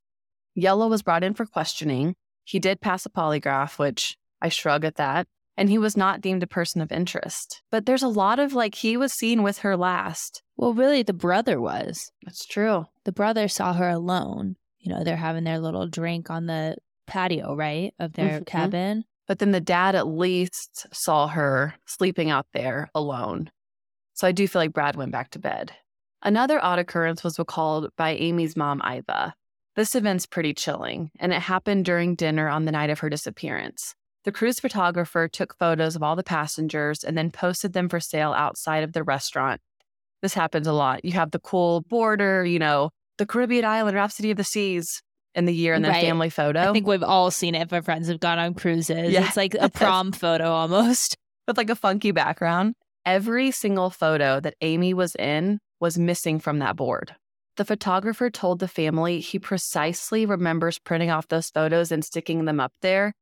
[0.55, 2.15] Yellow was brought in for questioning.
[2.45, 5.27] He did pass a polygraph, which I shrug at that.
[5.59, 7.63] And he was not deemed a person of interest.
[7.71, 10.43] But there's a lot of like, he was seen with her last.
[10.57, 12.11] Well, really, the brother was.
[12.25, 12.87] That's true.
[13.05, 14.57] The brother saw her alone.
[14.79, 18.47] You know, they're having their little drink on the patio, right, of their Mhm.
[18.47, 19.05] cabin.
[19.27, 23.51] But then the dad at least saw her sleeping out there alone.
[24.15, 25.73] So I do feel like Brad went back to bed.
[26.23, 29.35] Another odd occurrence was recalled by Amy's mom, Iva.
[29.77, 33.95] This event's pretty chilling, and it happened during dinner on the night of her disappearance.
[34.29, 38.35] The cruise photographer took photos of all the passengers and then posted them for sale
[38.35, 39.59] outside of the restaurant.
[40.21, 41.03] This happens a lot.
[41.03, 45.01] You have the cool border, you know, the Caribbean island, Rhapsody of the Seas
[45.35, 46.05] in the year and then Right.
[46.05, 46.69] family photo.
[46.69, 49.11] I think we've all seen it if our friends have gone on cruises.
[49.11, 49.25] Yeah.
[49.27, 51.17] It's like a prom photo almost.
[51.47, 52.75] with like a funky background.
[53.07, 57.15] Every single photo that Amy was in was missing from that board.
[57.57, 62.61] The photographer told the family he precisely remembers printing off those photos and sticking them
[62.61, 63.15] up there.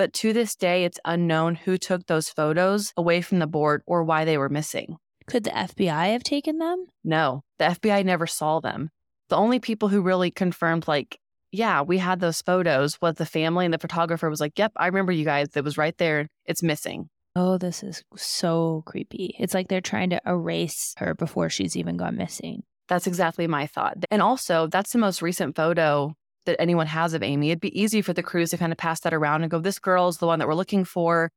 [0.00, 4.02] But to this day, it's unknown who took those photos away from the board or
[4.02, 4.96] why they were missing.
[5.26, 6.86] Could the FBI have taken them?
[7.04, 8.88] No, the FBI never saw them.
[9.28, 11.18] The only people who really confirmed, like,
[11.52, 14.86] yeah, we had those photos was the family, and the photographer was like, yep, I
[14.86, 15.48] remember you guys.
[15.54, 16.28] It was right there.
[16.46, 17.10] It's missing.
[17.36, 19.36] Oh, this is so creepy.
[19.38, 22.62] It's like they're trying to erase her before she's even gone missing.
[22.88, 23.98] That's exactly my thought.
[24.10, 26.14] And also, that's the most recent photo
[26.50, 27.50] that anyone has of Amy.
[27.50, 29.78] It'd be easy for the crews to kind of pass that around and go, this
[29.78, 31.30] girl's the one that we're looking for.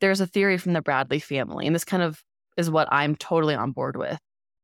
[0.00, 2.22] There's a theory from the Bradley family, and this kind of
[2.56, 4.18] is what I'm totally on board with.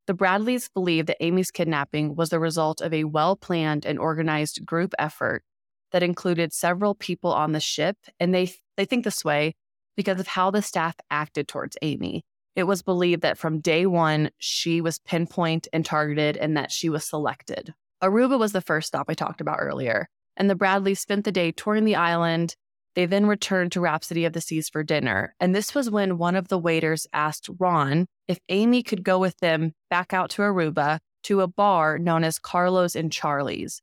[0.07, 4.67] The Bradleys believe that Amy's kidnapping was the result of a well planned and organized
[4.67, 5.45] group effort
[5.93, 7.97] that included several people on the ship.
[8.19, 9.55] And they, they think this way
[9.97, 12.25] because of how the staff acted towards Amy.
[12.57, 16.89] It was believed that from day one, she was pinpoint and targeted and that she
[16.89, 17.73] was selected.
[18.03, 21.53] Aruba was the first stop I talked about earlier, and the Bradleys spent the day
[21.53, 22.57] touring the island.
[22.95, 25.35] They then returned to Rhapsody of the Seas for dinner.
[25.41, 29.39] And this was when one of the waiters asked Ron if Amy could go with
[29.39, 33.81] them back out to Aruba to a bar known as Carlos and Charlie's.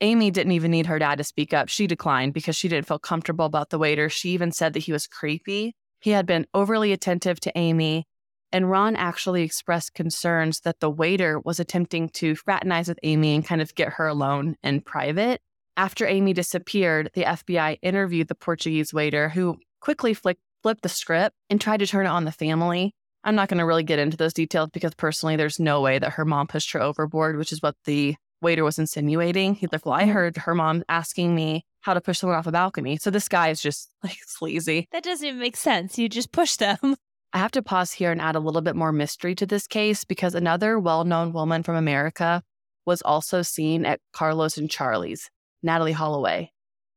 [0.00, 1.68] Amy didn't even need her dad to speak up.
[1.68, 4.08] She declined because she didn't feel comfortable about the waiter.
[4.08, 5.74] She even said that he was creepy.
[6.00, 8.06] He had been overly attentive to Amy,
[8.52, 13.44] and Ron actually expressed concerns that the waiter was attempting to fraternize with Amy and
[13.44, 15.40] kind of get her alone and private.
[15.76, 21.36] After Amy disappeared, the FBI interviewed the Portuguese waiter who quickly flicked, flipped the script
[21.50, 22.92] and tried to turn it on the family.
[23.24, 26.14] I'm not going to really get into those details because personally, there's no way that
[26.14, 29.54] her mom pushed her overboard, which is what the waiter was insinuating.
[29.54, 32.52] He's like, Well, I heard her mom asking me how to push someone off a
[32.52, 32.96] balcony.
[32.96, 34.88] So this guy is just like sleazy.
[34.92, 35.98] That doesn't even make sense.
[35.98, 36.96] You just push them.
[37.32, 40.04] I have to pause here and add a little bit more mystery to this case
[40.04, 42.42] because another well known woman from America
[42.86, 45.28] was also seen at Carlos and Charlie's,
[45.64, 46.50] Natalee Holloway.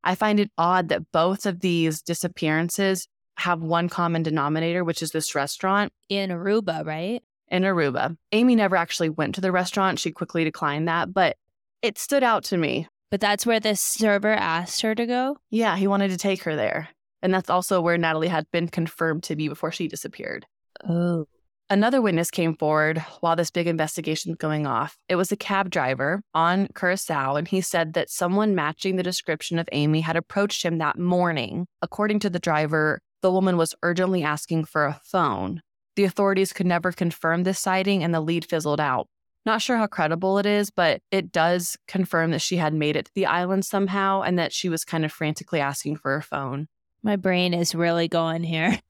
[0.04, 5.12] I find it odd that both of these disappearances have one common denominator, which is
[5.12, 7.22] this restaurant In Aruba, right?
[7.50, 8.15] in Aruba.
[8.32, 10.00] Amy never actually went to the restaurant.
[10.00, 11.36] She quickly declined that, but
[11.82, 12.88] it stood out to me.
[13.12, 15.38] But that's where the server asked her to go.
[15.50, 16.88] Yeah, he wanted to take her there.
[17.22, 20.46] And that's also where Natalee had been confirmed to be before she disappeared.
[20.88, 21.26] Oh.
[21.70, 24.98] Another witness came forward while this big investigation was going off.
[25.08, 29.58] It was a cab driver on Curacao, and he said that someone matching the description
[29.58, 31.68] of Amy had approached him that morning.
[31.82, 35.62] According to the driver, the woman was urgently asking for a phone.
[35.96, 39.08] The authorities could never confirm this sighting, and the lead fizzled out.
[39.46, 43.06] Not sure how credible it is, but it does confirm that she had made it
[43.06, 46.68] to the island somehow and that she was kind of frantically asking for a phone.
[47.04, 48.80] My brain is really going here.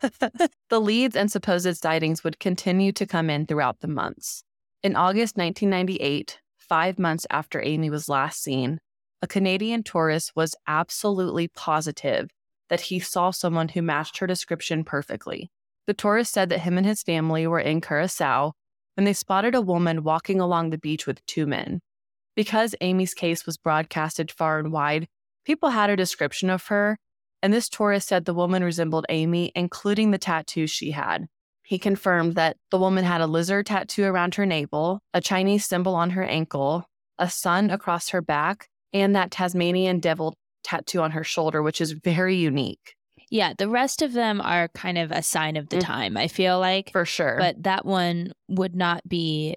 [0.69, 4.45] The leads and supposed sightings would continue to come in throughout the months.
[4.81, 8.79] In August 1998, five months after Amy was last seen,
[9.21, 12.29] a Canadian tourist was absolutely positive
[12.69, 15.51] that he saw someone who matched her description perfectly.
[15.87, 18.53] The tourist said that him and his family were in Curacao
[18.95, 21.81] when they spotted a woman walking along the beach with two men.
[22.33, 25.07] Because Amy's case was broadcasted far and wide,
[25.45, 26.97] people had a description of her
[27.41, 31.27] and this tourist said the woman resembled Amy, including the tattoos she had.
[31.63, 35.95] He confirmed that the woman had a lizard tattoo around her navel, a Chinese symbol
[35.95, 36.85] on her ankle,
[37.17, 41.91] a sun across her back, and that Tasmanian devil tattoo on her shoulder, which is
[41.93, 42.95] very unique.
[43.29, 45.81] Yeah, the rest of them are kind of a sign of the Mm.
[45.85, 46.91] time, I feel like.
[46.91, 47.37] For sure.
[47.39, 49.55] But that one would not be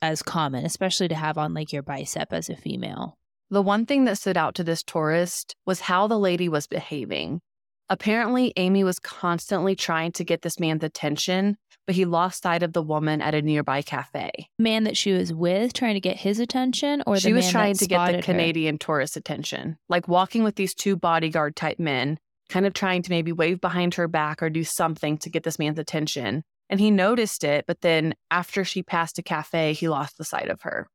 [0.00, 3.16] as common, especially to have on like your bicep as a female.
[3.52, 7.42] The one thing that stood out to this tourist was how the lady was behaving.
[7.90, 12.72] Apparently, Amy was constantly trying to get this man's attention, but he lost sight of
[12.72, 14.30] the woman at a nearby cafe.
[14.58, 17.74] Man that she was with trying to get his attention, or the she was trying
[17.74, 18.32] to get the spotted her?
[18.32, 23.10] Canadian tourist attention, like walking with these two bodyguard type men, kind of trying to
[23.10, 26.42] maybe wave behind her back or do something to get this man's attention.
[26.70, 30.48] And he noticed it, but then after she passed a cafe, he lost the sight
[30.48, 30.88] of her.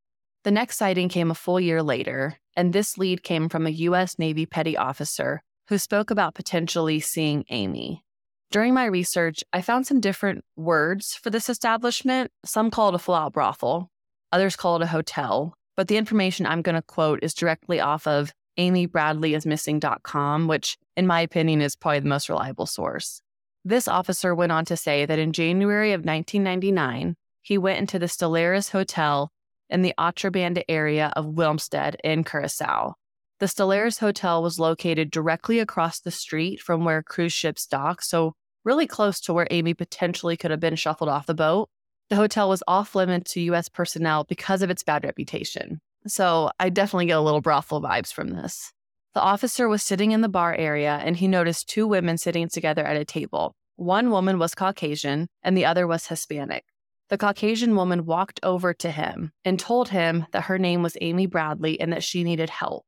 [0.47, 4.17] The next sighting came a full year later, and this lead came from a U.S.
[4.17, 8.05] Navy petty officer who spoke about potentially seeing Amy.
[8.49, 12.31] During my research, I found some different words for this establishment.
[12.45, 13.89] Some call it a full out brothel,
[14.31, 18.07] others call it a hotel, but the information I'm going to quote is directly off
[18.07, 23.21] of amybradleyismissing.com, which, in my opinion, is probably the most reliable source.
[23.65, 28.05] This officer went on to say that in January of 1999, he went into the
[28.05, 29.29] Stellaris Hotel
[29.69, 32.95] in the Otrabanda area of Willemstad in Curacao.
[33.39, 38.34] The Stellaris Hotel was located directly across the street from where cruise ships dock, so
[38.63, 41.69] really close to where Amy potentially could have been shuffled off the boat.
[42.10, 43.69] The hotel was off limits to U.S.
[43.69, 45.82] personnel because of its bad reputation.
[46.08, 48.71] So I definitely get a little brothel vibes from this.
[49.13, 52.86] The officer was sitting in the bar area and he noticed two women sitting together
[52.86, 53.56] at a table.
[53.75, 56.65] One woman was Caucasian and the other was Hispanic.
[57.10, 61.26] The Caucasian woman walked over to him and told him that her name was Amy
[61.26, 62.86] Bradley and that she needed help.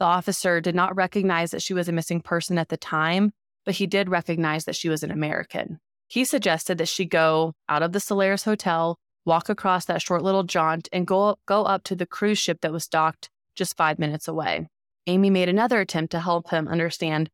[0.00, 3.32] The officer did not recognize that she was a missing person at the time,
[3.64, 5.78] but he did recognize that she was an American.
[6.08, 10.42] He suggested that she go out of the Solaris Hotel, walk across that short little
[10.42, 14.26] jaunt, and go, go up to the cruise ship that was docked just five minutes
[14.26, 14.66] away.
[15.06, 17.30] Amy made another attempt to help him understand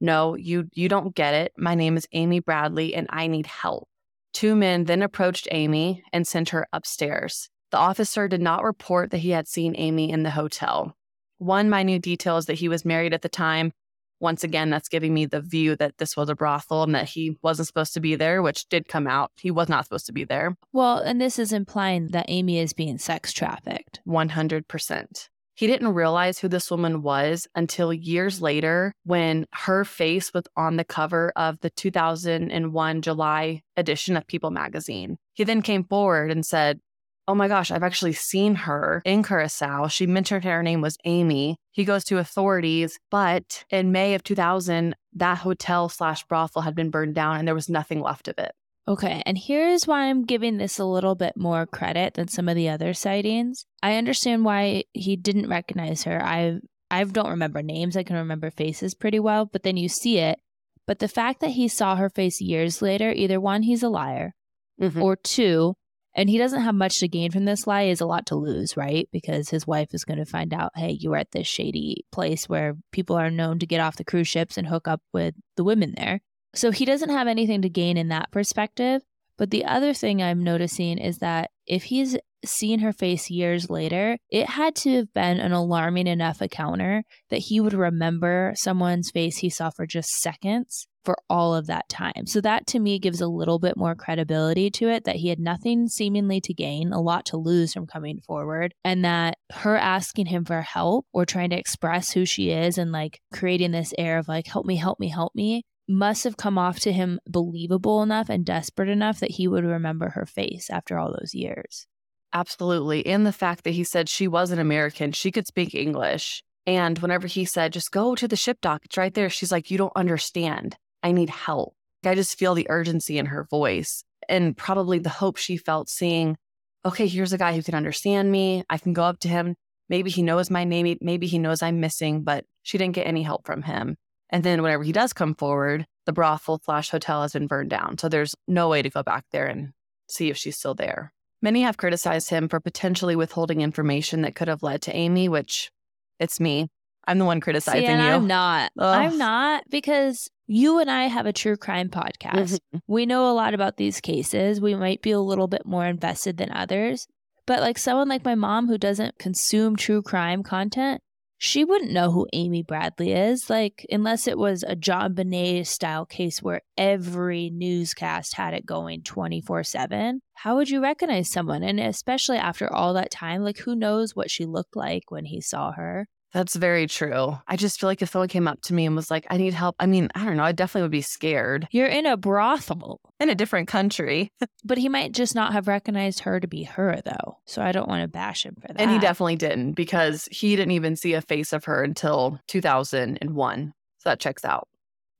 [0.00, 1.52] no, you, you don't get it.
[1.56, 3.88] My name is Amy Bradley and I need help.
[4.34, 7.48] Two men then approached Amy and sent her upstairs.
[7.70, 10.96] The officer did not report that he had seen Amy in the hotel.
[11.38, 13.72] One minute detail is that he was married at the time.
[14.20, 17.36] Once again, that's giving me the view that this was a brothel and that he
[17.42, 19.30] wasn't supposed to be there, which did come out.
[19.36, 20.56] He was not supposed to be there.
[20.72, 24.00] Well, and this is implying that Amy is being sex trafficked.
[24.06, 25.28] 100%.
[25.54, 30.76] He didn't realize who this woman was until years later when her face was on
[30.76, 35.16] the cover of the 2001 July edition of People magazine.
[35.32, 36.80] He then came forward and said,
[37.26, 39.86] Oh my gosh, I've actually seen her in Curacao.
[39.88, 41.56] She mentioned her name was Amy.
[41.70, 46.90] He goes to authorities, but in May of 2000, that hotel slash brothel had been
[46.90, 48.52] burned down and there was nothing left of it.
[48.86, 52.54] Okay, and here's why I'm giving this a little bit more credit than some of
[52.54, 53.64] the other sightings.
[53.82, 56.22] I understand why he didn't recognize her.
[56.22, 56.58] I
[56.90, 57.96] I don't remember names.
[57.96, 60.38] I can remember faces pretty well, but then you see it.
[60.86, 64.34] But the fact that he saw her face years later, either one, he's a liar,
[64.80, 65.02] Mhm.
[65.02, 65.74] or two,
[66.14, 68.76] and he doesn't have much to gain from this lie, is a lot to lose,
[68.76, 69.08] right?
[69.10, 72.48] Because his wife is going to find out, hey, you were at this shady place
[72.50, 75.64] where people are known to get off the cruise ships and hook up with the
[75.64, 76.20] women there.
[76.54, 79.02] So he doesn't have anything to gain in that perspective.
[79.36, 84.18] But the other thing I'm noticing is that if he's seen her face years later,
[84.30, 89.38] it had to have been an alarming enough encounter that he would remember someone's face
[89.38, 92.26] he saw for just seconds for all of that time.
[92.26, 95.38] So that to me gives a little bit more credibility to it that he had
[95.38, 100.26] nothing seemingly to gain, a lot to lose from coming forward, and that her asking
[100.26, 104.18] him for help or trying to express who she is and like creating this air
[104.18, 108.02] of like, help me, help me, help me must have come off to him believable
[108.02, 111.86] enough and desperate enough that he would remember her face after all those years.
[112.32, 113.06] Absolutely.
[113.06, 116.42] And the fact that he said she was an American, she could speak English.
[116.66, 119.70] And whenever he said, just go to the ship dock, it's right there, she's like,
[119.70, 120.76] you don't understand.
[121.02, 121.74] I need help.
[122.04, 126.36] I just feel the urgency in her voice and probably the hope she felt seeing,
[126.84, 128.64] okay, here's a guy who can understand me.
[128.68, 129.54] I can go up to him.
[129.88, 130.96] Maybe he knows my name.
[131.00, 133.96] Maybe he knows I'm missing, but she didn't get any help from him.
[134.34, 137.98] And then whenever he does come forward, the brothel slash hotel has been burned down.
[137.98, 139.74] So there's no way to go back there and
[140.08, 141.12] see if she's still there.
[141.40, 145.70] Many have criticized him for potentially withholding information that could have led to Amy, which
[146.18, 146.66] it's me.
[147.06, 147.96] I'm the one criticizing See, you.
[147.98, 148.72] I'm not.
[148.76, 148.96] Ugh.
[148.96, 152.58] I'm not because you and I have a true crime podcast.
[152.74, 152.80] Mhm.
[152.88, 154.60] We know a lot about these cases.
[154.60, 157.06] We might be a little bit more invested than others.
[157.46, 161.02] But like someone like my mom who doesn't consume true crime content,
[161.44, 166.42] she wouldn't know who Amy Bradley is, like unless it was a JonBenét style case
[166.42, 170.20] where every newscast had it going 24/7.
[170.32, 171.62] How would you recognize someone?
[171.62, 175.42] And especially after all that time, like who knows what she looked like when he
[175.42, 176.08] saw her?
[176.34, 177.38] That's very true.
[177.46, 179.54] I just feel like if someone came up to me and was like, I need
[179.54, 183.00] help, I mean, I don't know, I definitely would be scared You're in a brothel.
[183.20, 184.30] in a different country.
[184.66, 187.36] But he might just not have recognized her to be her, though.
[187.44, 188.80] So I don't want to bash him for that.
[188.80, 193.74] And he definitely didn't because he didn't even see a face of her until 2001.
[193.98, 194.68] So that checks out.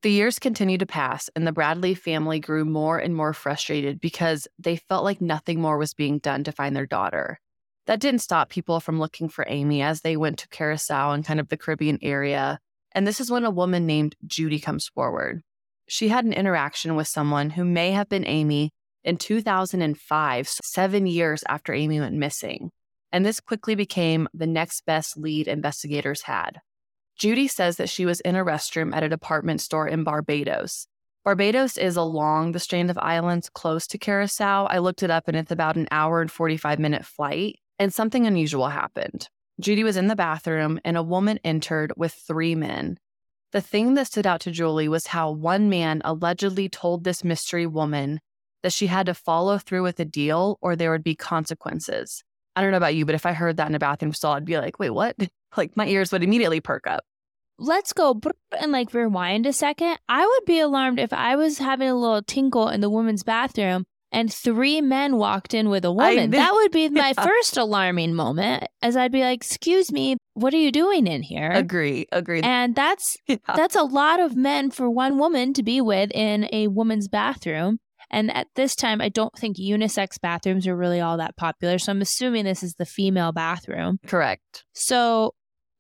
[0.03, 4.47] The years continued to pass, and the Bradley family grew more and more frustrated because
[4.59, 7.39] they felt like nothing more was being done to find their daughter.
[7.87, 11.39] That didn't stop people from looking for Amy as they went to Curacao and kind
[11.39, 12.59] of the Caribbean area.
[12.93, 15.43] And this is when a woman named Judy comes forward.
[15.87, 18.71] She had an interaction with someone who may have been Amy
[19.03, 22.71] in 2005, seven years after Amy went missing.
[23.13, 26.61] And this quickly became the next best lead investigators had.
[27.17, 30.89] Judy says that she was in a restroom at a department store in Barbados.
[31.23, 34.67] Barbados is along the strand of islands close to Curacao.
[34.67, 37.61] I looked it up and it's about an hour and 45 minute flight.
[37.79, 39.29] And something unusual happened.
[39.61, 42.99] Judy was in the bathroom and a woman entered with three men.
[43.53, 47.67] The thing that stood out to Julie was how one man allegedly told this mystery
[47.67, 48.21] woman
[48.65, 52.25] that she had to follow through with a deal or there would be consequences.
[52.57, 54.45] I don't know about you, but if I heard that in a bathroom stall, I'd
[54.45, 55.17] be like, wait, what?
[55.57, 57.05] Like my ears would immediately perk up.
[57.61, 58.21] Let's go
[58.59, 60.01] and like rewind a second.
[60.09, 63.87] I would be alarmed if I was having a little tinkle in the woman's bathroom
[64.15, 66.31] and three men walked in with a woman.
[66.31, 67.25] that would be my yeah.
[67.25, 71.51] first alarming moment as I'd be like, "Excuse me, what are you doing in here?"
[71.51, 72.41] Agree, agree.
[72.41, 73.37] And that's yeah.
[73.55, 77.79] that's a lot of men for one woman to be with in a woman's bathroom.
[78.11, 81.79] And at this time, I don't think unisex bathrooms are really all that popular.
[81.79, 83.99] So I'm assuming this is the female bathroom.
[84.07, 84.65] Correct.
[84.73, 85.35] So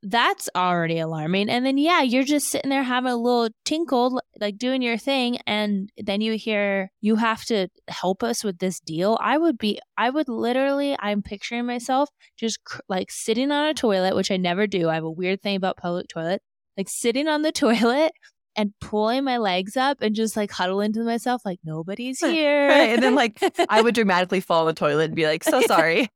[0.05, 1.49] that's already alarming.
[1.49, 5.39] And then, yeah, you're just sitting there having a little tinkle, like doing your thing.
[5.47, 9.17] And then you hear, you have to help us with this deal.
[9.21, 13.75] I would be, I would literally, I'm picturing myself just cr- like sitting on a
[13.75, 14.89] toilet, which I never do.
[14.91, 16.45] I have a weird thing about public toilets,
[16.77, 18.13] like sitting on the toilet
[18.57, 22.69] and pulling my legs up and just like huddle into myself, like nobody's here.
[22.69, 22.91] right.
[22.91, 23.41] And then, like,
[23.71, 26.09] I would dramatically fall the toilet and be like, so sorry.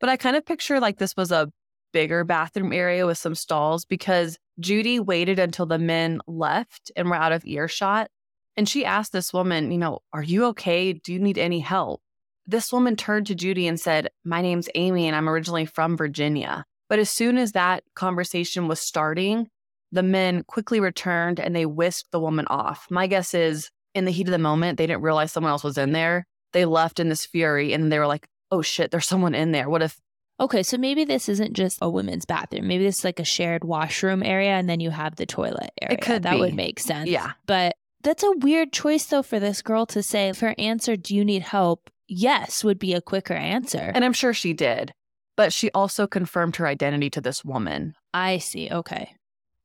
[0.00, 1.50] but I kind of picture like this was a
[1.92, 7.16] bigger bathroom area with some stalls because Judy waited until the men left and were
[7.16, 8.10] out of earshot.
[8.56, 10.92] And she asked this woman, you know, are you okay?
[10.92, 12.00] Do you need any help?
[12.46, 16.64] This woman turned to Judy and said, My name's Amy and I'm originally from Virginia.
[16.88, 19.48] But as soon as that conversation was starting,
[19.92, 22.86] the men quickly returned and they whisked the woman off.
[22.90, 25.78] My guess is in the heat of the moment, they didn't realize someone else was
[25.78, 26.26] in there.
[26.52, 29.68] They left in this fury and they were like, oh shit, there's someone in there.
[29.68, 29.98] What if
[30.40, 32.68] Okay, so maybe this isn't just a women's bathroom.
[32.68, 35.94] Maybe this is like a shared washroom area and then you have the toilet area.
[35.94, 36.40] It could that be.
[36.40, 37.08] would make sense.
[37.08, 37.32] Yeah.
[37.46, 41.24] But that's a weird choice though for this girl to say her answer, do you
[41.24, 41.90] need help?
[42.06, 43.90] Yes would be a quicker answer.
[43.94, 44.92] And I'm sure she did.
[45.36, 47.94] But she also confirmed her identity to this woman.
[48.14, 48.68] I see.
[48.70, 49.14] Okay.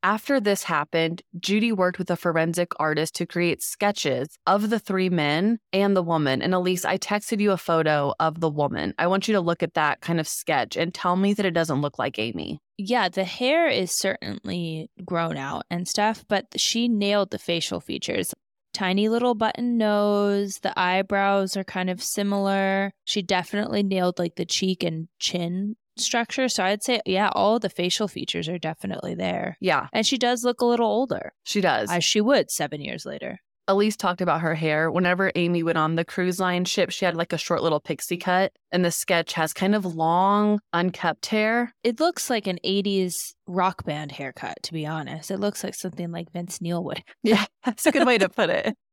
[0.03, 5.09] After this happened, Judy worked with a forensic artist to create sketches of the three
[5.09, 6.41] men and the woman.
[6.41, 8.93] And Elyse, I texted you a photo of the woman.
[8.99, 11.53] I want you to look at that kind of sketch and tell me that it
[11.53, 12.59] doesn't look like Amy.
[12.77, 18.33] Yeah, the hair is certainly grown out and stuff, but she nailed the facial features.
[18.73, 22.91] Tiny little button nose, the eyebrows are kind of similar.
[23.05, 26.49] She definitely nailed like the cheek and chin structure.
[26.49, 29.57] So I'd say, yeah, all the facial features are definitely there.
[29.59, 29.87] Yeah.
[29.93, 31.33] And she does look a little older.
[31.43, 31.91] She does.
[31.91, 33.39] As she would seven years later.
[33.69, 34.91] Elyse talked about her hair.
[34.91, 38.17] Whenever Amy went on the cruise line ship, she had like a short little pixie
[38.17, 38.51] cut.
[38.71, 41.73] And the sketch has kind of long, unkept hair.
[41.83, 45.31] It looks like an 80s rock band haircut, to be honest.
[45.31, 47.03] It looks like something like Vince Neil would.
[47.23, 48.75] yeah, that's a good way to put it.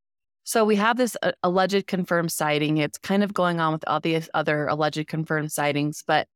[0.42, 2.78] So we have this uh, alleged confirmed sighting.
[2.78, 6.26] It's kind of going on with all these other alleged confirmed sightings, but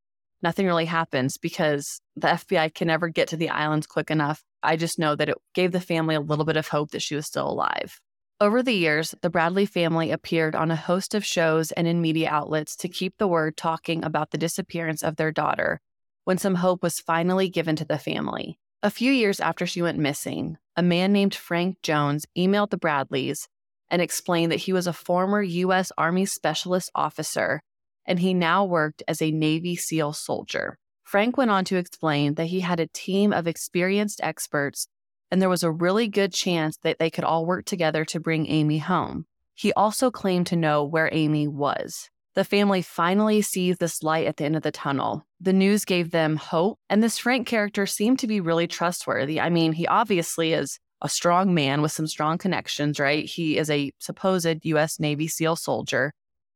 [0.45, 4.45] nothing really happens because the FBI can never get to the islands quick enough.
[4.63, 7.17] I just know that it gave the family a little bit of hope that she
[7.17, 8.01] was still alive.
[8.41, 12.29] Over the years, the Bradley family appeared on a host of shows and in media
[12.31, 15.81] outlets to keep the word talking about the disappearance of their daughter
[16.25, 18.59] when some hope was finally given to the family.
[18.83, 23.49] A few years after she went missing, a man named Frank Jones emailed the Bradleys
[23.89, 25.91] and explained that he was a former U.S.
[25.97, 27.63] Army Specialist Officer
[28.07, 30.79] and he now worked as a Navy SEAL soldier.
[31.03, 34.89] Frank went on to explain that he had a team of experienced experts,
[35.31, 38.47] and there was a really good chance that they could all work together to bring
[38.47, 39.27] Amy home.
[39.55, 42.09] He also claimed to know where Amy was.
[42.35, 45.25] The family finally sees this light at the end of the tunnel.
[45.41, 49.41] The news gave them hope, and this Frank character seemed to be really trustworthy.
[49.41, 53.25] I mean, he obviously is a strong man with some strong connections, right?
[53.25, 56.13] He is a supposed US Navy SEAL soldier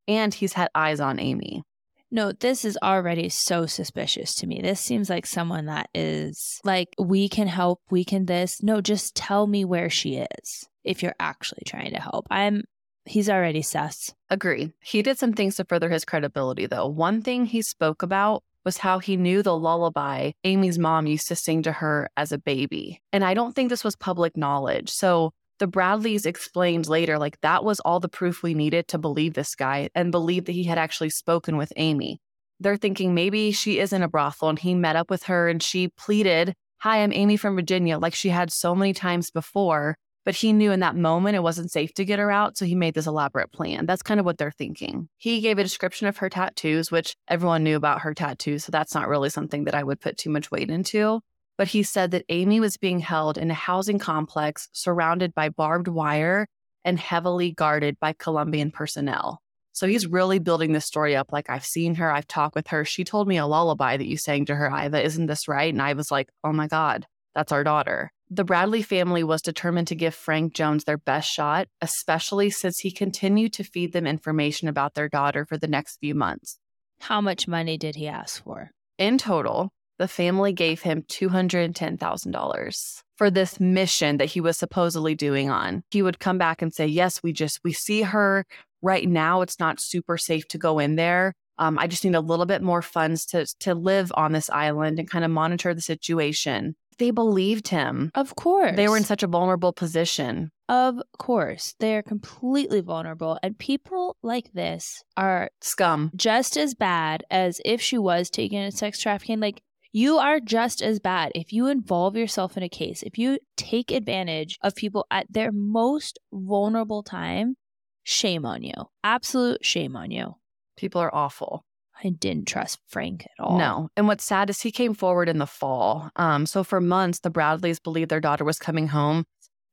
[0.08, 1.62] and he's had eyes on Amy.
[2.10, 4.62] No, this is already so suspicious to me.
[4.62, 8.62] This seems like someone that is like, we can help, we can this.
[8.62, 12.26] No, just tell me where she is if you're actually trying to help.
[12.30, 12.64] I'm,
[13.04, 14.14] he's already sus.
[14.30, 14.72] Agree.
[14.80, 16.86] He did some things to further his credibility, though.
[16.86, 21.36] One thing he spoke about was how he knew the lullaby Amy's mom used to
[21.36, 23.02] sing to her as a baby.
[23.12, 24.90] And I don't think this was public knowledge.
[24.90, 29.34] So the Bradleys explained later, like that was all the proof we needed to believe
[29.34, 32.20] this guy and believe that he had actually spoken with Amy.
[32.60, 35.62] They're thinking maybe she is in a brothel and he met up with her and
[35.62, 39.96] she pleaded, Hi, I'm Amy from Virginia, like she had so many times before.
[40.24, 42.58] But he knew in that moment it wasn't safe to get her out.
[42.58, 43.86] So he made this elaborate plan.
[43.86, 45.08] That's kind of what they're thinking.
[45.16, 48.64] He gave a description of her tattoos, which everyone knew about her tattoos.
[48.64, 51.22] So that's not really something that I would put too much weight into
[51.58, 55.88] but he said that Amy was being held in a housing complex surrounded by barbed
[55.88, 56.46] wire
[56.84, 59.42] and heavily guarded by Colombian personnel.
[59.72, 62.84] So he's really building this story up like I've seen her, I've talked with her.
[62.84, 65.04] She told me a lullaby that you sang to her, Iva.
[65.04, 65.72] Isn't this right?
[65.72, 68.10] And I was like, oh my God, that's our daughter.
[68.30, 72.90] The Bradley family was determined to give Frank Jones their best shot, especially since he
[72.90, 76.58] continued to feed them information about their daughter for the next few months.
[77.00, 78.70] How much money did he ask for?
[78.98, 85.50] In total, the family gave him $210,000 for this mission that he was supposedly doing
[85.50, 85.82] on.
[85.90, 88.46] He would come back and say, Yes, we just, we see her
[88.80, 89.42] right now.
[89.42, 91.34] It's not super safe to go in there.
[91.58, 95.00] Um, I just need a little bit more funds to, to live on this island
[95.00, 96.76] and kind of monitor the situation.
[96.98, 98.10] They believed him.
[98.14, 98.76] Of course.
[98.76, 100.50] They were in such a vulnerable position.
[100.68, 101.74] Of course.
[101.78, 103.38] They are completely vulnerable.
[103.42, 106.10] And people like this are scum.
[106.16, 109.40] Just as bad as if she was taken in sex trafficking.
[109.40, 109.62] Like,
[109.98, 113.90] you are just as bad if you involve yourself in a case, if you take
[113.90, 117.56] advantage of people at their most vulnerable time.
[118.04, 118.74] Shame on you.
[119.02, 120.36] Absolute shame on you.
[120.76, 121.64] People are awful.
[122.04, 123.58] I didn't trust Frank at all.
[123.58, 123.88] No.
[123.96, 126.12] And what's sad is he came forward in the fall.
[126.14, 129.24] Um, so for months, the Bradleys believed their daughter was coming home.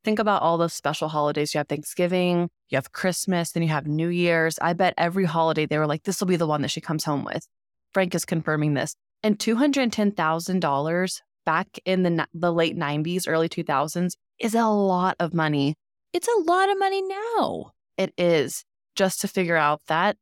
[0.02, 1.54] Think about all those special holidays.
[1.54, 4.58] You have Thanksgiving, you have Christmas, then you have New Year's.
[4.60, 7.04] I bet every holiday they were like, this will be the one that she comes
[7.04, 7.46] home with.
[7.94, 8.96] Frank is confirming this.
[9.22, 15.74] And $210,000 back in the, the late 90s, early 2000s is a lot of money.
[16.12, 17.72] It's a lot of money now.
[17.96, 18.64] It is
[18.94, 20.16] just to figure out that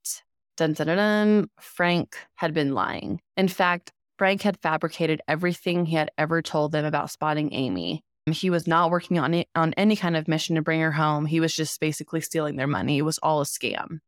[0.57, 3.20] dun, dun, dun, dun, Frank had been lying.
[3.36, 8.03] In fact, Frank had fabricated everything he had ever told them about spotting Amy.
[8.30, 11.26] He was not working on it, on any kind of mission to bring her home.
[11.26, 12.99] He was just basically stealing their money.
[12.99, 13.99] It was all a scam.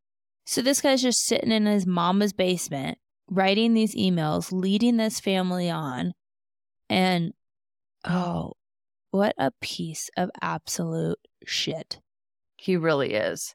[0.46, 2.98] So this guy's just sitting in his mama's basement
[3.30, 6.12] writing these emails, leading this family on.
[6.88, 7.32] And
[8.04, 8.52] oh,
[9.10, 12.00] what a piece of absolute shit.
[12.56, 13.54] He really is.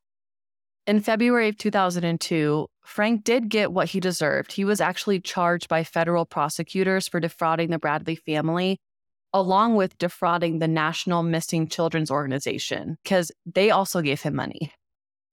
[0.87, 4.51] In February of 2002, Frank did get what he deserved.
[4.51, 8.79] He was actually charged by federal prosecutors for defrauding the Bradley family,
[9.33, 14.73] along with defrauding the National Missing Children's Organization, because they also gave him money.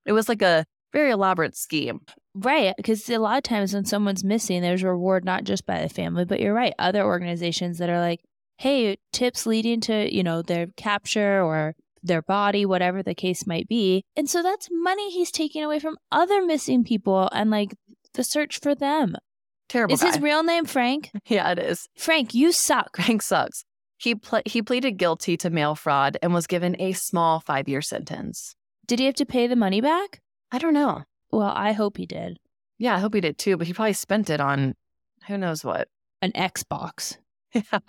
[0.04, 2.00] It was like a very elaborate scheme.
[2.34, 2.74] Right.
[2.76, 5.88] Because a lot of times when someone's missing, there's a reward not just by the
[5.88, 6.74] family, but you're right.
[6.78, 8.20] Other organizations that are like,
[8.58, 13.68] hey, tips leading to, you know, their capture or their body, whatever the case might
[13.68, 14.04] be.
[14.16, 17.74] And so that's money he's taking away from other missing people and like
[18.14, 19.16] the search for them.
[19.68, 19.94] Terrible.
[19.94, 20.08] Is guy.
[20.08, 21.10] his real name Frank?
[21.26, 21.88] Yeah, it is.
[21.96, 22.96] Frank, you suck.
[22.96, 23.64] Frank sucks.
[23.98, 27.82] He ple- he pleaded guilty to mail fraud and was given a small five year
[27.82, 28.54] sentence.
[28.86, 30.20] Did he have to pay the money back?
[30.50, 31.04] I don't know.
[31.30, 32.38] Well, I hope he did.
[32.78, 34.74] Yeah, I hope he did too, but he probably spent it on
[35.26, 35.88] who knows what.
[36.22, 37.16] An Xbox.
[37.54, 37.80] Yeah.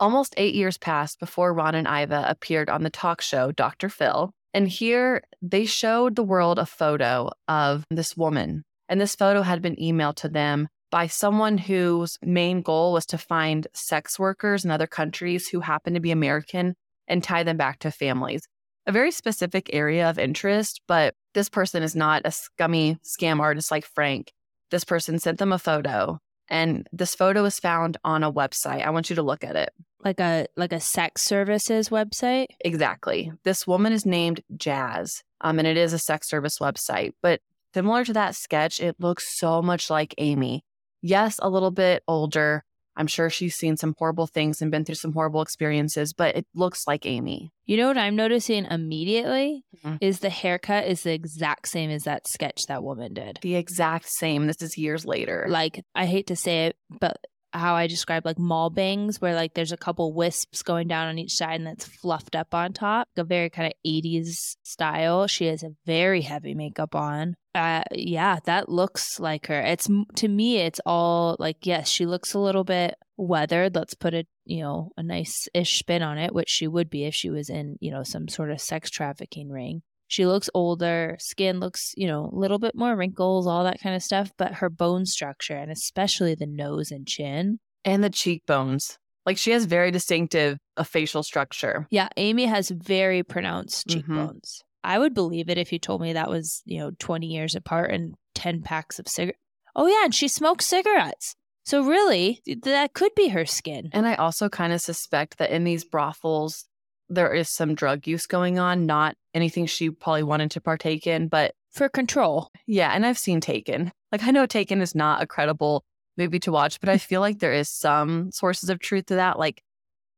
[0.00, 3.90] Almost eight years passed before Ron and Iva appeared on the talk show Dr.
[3.90, 4.32] Phil.
[4.54, 8.64] And here they showed the world a photo of this woman.
[8.88, 13.18] And this photo had been emailed to them by someone whose main goal was to
[13.18, 16.74] find sex workers in other countries who happen to be American
[17.06, 18.48] and tie them back to families
[18.86, 23.70] a very specific area of interest, but this person is not a scummy scam artist
[23.70, 24.32] like Frank.
[24.70, 28.84] This person sent them a photo and this photo was found on a website.
[28.84, 29.70] I want you to look at it.
[30.00, 32.46] Like a like a sex services website?
[32.60, 33.32] Exactly.
[33.44, 35.22] This woman is named Jazz.
[35.40, 37.40] Um and it is a sex service website, but
[37.72, 40.64] similar to that sketch, it looks so much like Amy.
[41.00, 42.64] Yes, a little bit older,
[42.96, 46.46] I'm sure she's seen some horrible things and been through some horrible experiences, but it
[46.54, 47.52] looks like Amy.
[47.66, 49.98] You know what I'm noticing immediately Mhm.
[50.00, 53.38] is the haircut is the exact same as that sketch that woman did.
[53.42, 54.46] The exact same.
[54.46, 55.46] This is years later.
[55.48, 57.16] Like I hate to say it, but
[57.54, 61.18] how I describe like mall bangs, where like there's a couple wisps going down on
[61.18, 63.08] each side and that's fluffed up on top.
[63.16, 65.26] A very kind of 80s style.
[65.26, 67.36] She has a very heavy makeup on.
[67.54, 69.60] Uh, yeah, that looks like her.
[69.60, 73.76] It's to me, it's all like, yes, she looks a little bit weathered.
[73.76, 77.04] Let's put a, you know, a nice ish spin on it, which she would be
[77.04, 79.82] if she was in, you know, some sort of sex trafficking ring.
[80.14, 83.96] She looks older, skin looks, you know, a little bit more wrinkles, all that kind
[83.96, 88.96] of stuff, but her bone structure and especially the nose and chin and the cheekbones.
[89.26, 91.88] Like she has very distinctive a facial structure.
[91.90, 93.98] Yeah, Amy has very pronounced mm-hmm.
[93.98, 94.62] cheekbones.
[94.62, 94.90] Mm-hmm.
[94.92, 97.90] I would believe it if you told me that was, you know, 20 years apart
[97.90, 99.40] and 10 packs of cigarettes.
[99.74, 101.34] Oh yeah, and she smokes cigarettes.
[101.64, 103.88] So really, that could be her skin.
[103.92, 106.66] And I also kind of suspect that in these brothels
[107.08, 111.28] there is some drug use going on, not anything she probably wanted to partake in,
[111.28, 112.50] but for control.
[112.66, 112.90] Yeah.
[112.90, 113.92] And I've seen Taken.
[114.12, 115.84] Like, I know Taken is not a credible
[116.16, 119.38] movie to watch, but I feel like there is some sources of truth to that.
[119.38, 119.62] Like,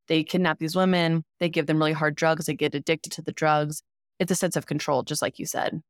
[0.09, 3.33] they kidnap these women, they give them really hard drugs, they get addicted to the
[3.33, 3.83] drugs.
[4.19, 5.81] It's a sense of control, just like you said.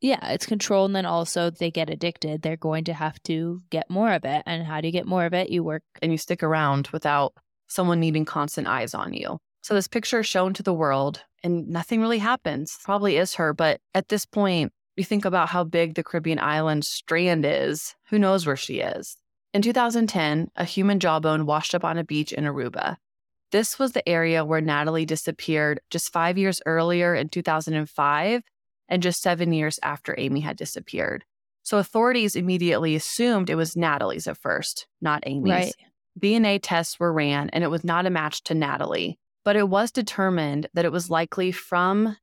[0.00, 0.84] Yeah, it's control.
[0.84, 4.42] And then also, they get addicted, they're going to have to get more of it.
[4.46, 5.50] And how do you get more of it?
[5.50, 7.34] You work and you stick around without
[7.66, 9.38] someone needing constant eyes on you.
[9.64, 12.76] So this picture is shown to the world and nothing really happens.
[12.84, 16.84] Probably is her, but at this point, you think about how big the Caribbean island
[16.84, 17.94] strand is.
[18.10, 19.16] Who knows where she is?
[19.54, 22.96] In 2010, a human jawbone washed up on a beach in Aruba.
[23.52, 28.42] This was the area where Natalee disappeared just five years earlier in 2005
[28.90, 31.24] and just seven years after Amy had disappeared.
[31.62, 35.50] So authorities immediately assumed it was Natalee's at first, not Amy's.
[35.50, 35.74] Right.
[36.20, 39.90] DNA tests were ran and it was not a match to Natalee but it was
[39.90, 42.16] determined that it was likely from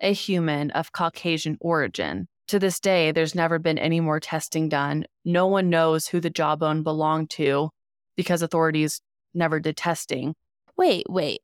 [0.00, 2.28] a human of Caucasian origin.
[2.48, 5.04] To this day, there's never been any more testing done.
[5.24, 7.70] No one knows who the jawbone belonged to
[8.16, 9.00] because authorities
[9.34, 10.34] never did testing.
[10.76, 11.40] Wait, wait.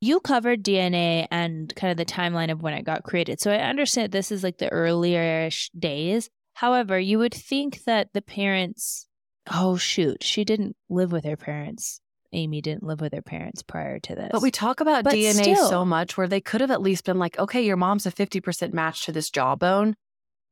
[0.00, 3.40] You covered DNA and kind of the timeline of when it got created.
[3.40, 6.28] So I understand this is like the earlier days.
[6.52, 9.08] However, you would think that the parents,
[9.50, 12.00] oh, shoot, she didn't live with her parents
[12.34, 14.28] Amy didn't live with her parents prior to this.
[14.32, 17.04] But we talk about but DNA still, so much where they could have at least
[17.04, 19.94] been like, okay, your mom's a 50% match to this jawbone.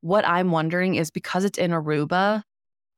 [0.00, 2.42] What I'm wondering is because it's in Aruba,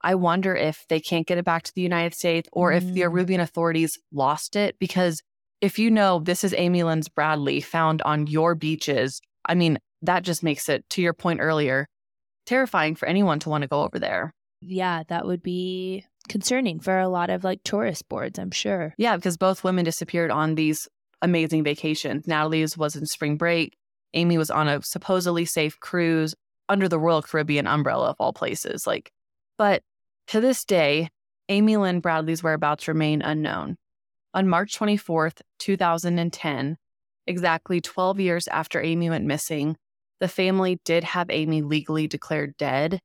[0.02, 2.76] I wonder if they can't get it back to the United States or mm.
[2.76, 3.10] if the mm.
[3.10, 4.78] Arubian authorities lost it.
[4.78, 5.22] Because
[5.60, 10.22] if you know this is Amy Lynn's Bradley found on your beaches, I mean, that
[10.22, 11.88] just makes it, to your point earlier,
[12.46, 14.34] terrifying for anyone to want to go over there.
[14.60, 18.94] Yeah, that would be concerning for a lot of like tourist boards, I'm sure.
[18.98, 20.88] Yeah, because both women disappeared on these
[21.22, 22.26] amazing vacations.
[22.26, 23.76] Natalee's was in spring break.
[24.14, 26.34] Amy was on a supposedly safe cruise
[26.68, 28.86] under the Royal Caribbean umbrella of all places.
[28.86, 29.12] Like,
[29.58, 29.82] but
[30.28, 31.08] to this day,
[31.48, 33.76] Amy Lynn Bradley's whereabouts remain unknown.
[34.32, 36.76] On March 24th, 2010,
[37.26, 39.76] exactly 12 years after Amy went missing,
[40.20, 43.00] the family did have Amy legally declared dead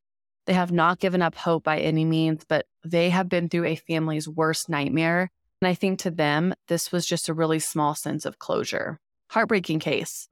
[0.45, 3.75] they have not given up hope by any means, but they have been through a
[3.75, 5.29] family's worst nightmare.
[5.61, 8.99] And I think to them, this was just a really small sense of closure.
[9.29, 10.29] Heartbreaking case.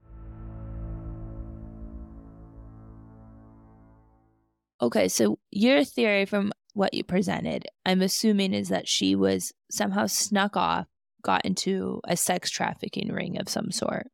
[4.81, 10.05] Okay, so your theory from what you presented, I'm assuming is that she was somehow
[10.05, 10.85] snuck off,
[11.23, 14.07] got into a sex trafficking ring of some sort.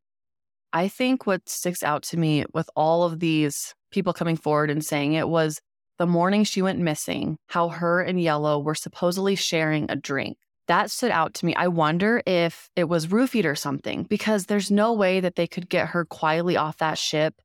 [0.72, 4.84] I think what sticks out to me with all of these people coming forward and
[4.84, 5.62] saying it was
[6.00, 10.38] the morning she went missing, how her and Yellow were supposedly sharing a drink.
[10.68, 11.54] That stood out to me.
[11.56, 15.70] I wonder if it was roofied or something, because there's no way that they could
[15.70, 17.42] get her quietly off that ship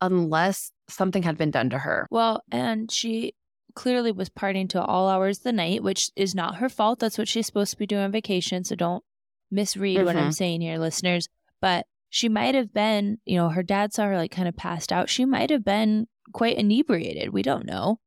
[0.00, 2.06] unless something had been done to her.
[2.10, 3.34] Well, and she
[3.74, 7.00] clearly was partying to all hours of the night, which is not her fault.
[7.00, 8.64] That's what she's supposed to be doing on vacation.
[8.64, 9.04] So don't
[9.50, 10.06] misread mm-hmm.
[10.06, 10.30] what I'm mm-hmm.
[10.30, 11.28] saying here, listeners.
[11.60, 14.92] But she might have been, you know, her dad saw her like kind of passed
[14.92, 15.08] out.
[15.08, 17.32] She might have been quite inebriated.
[17.32, 17.98] We don't know.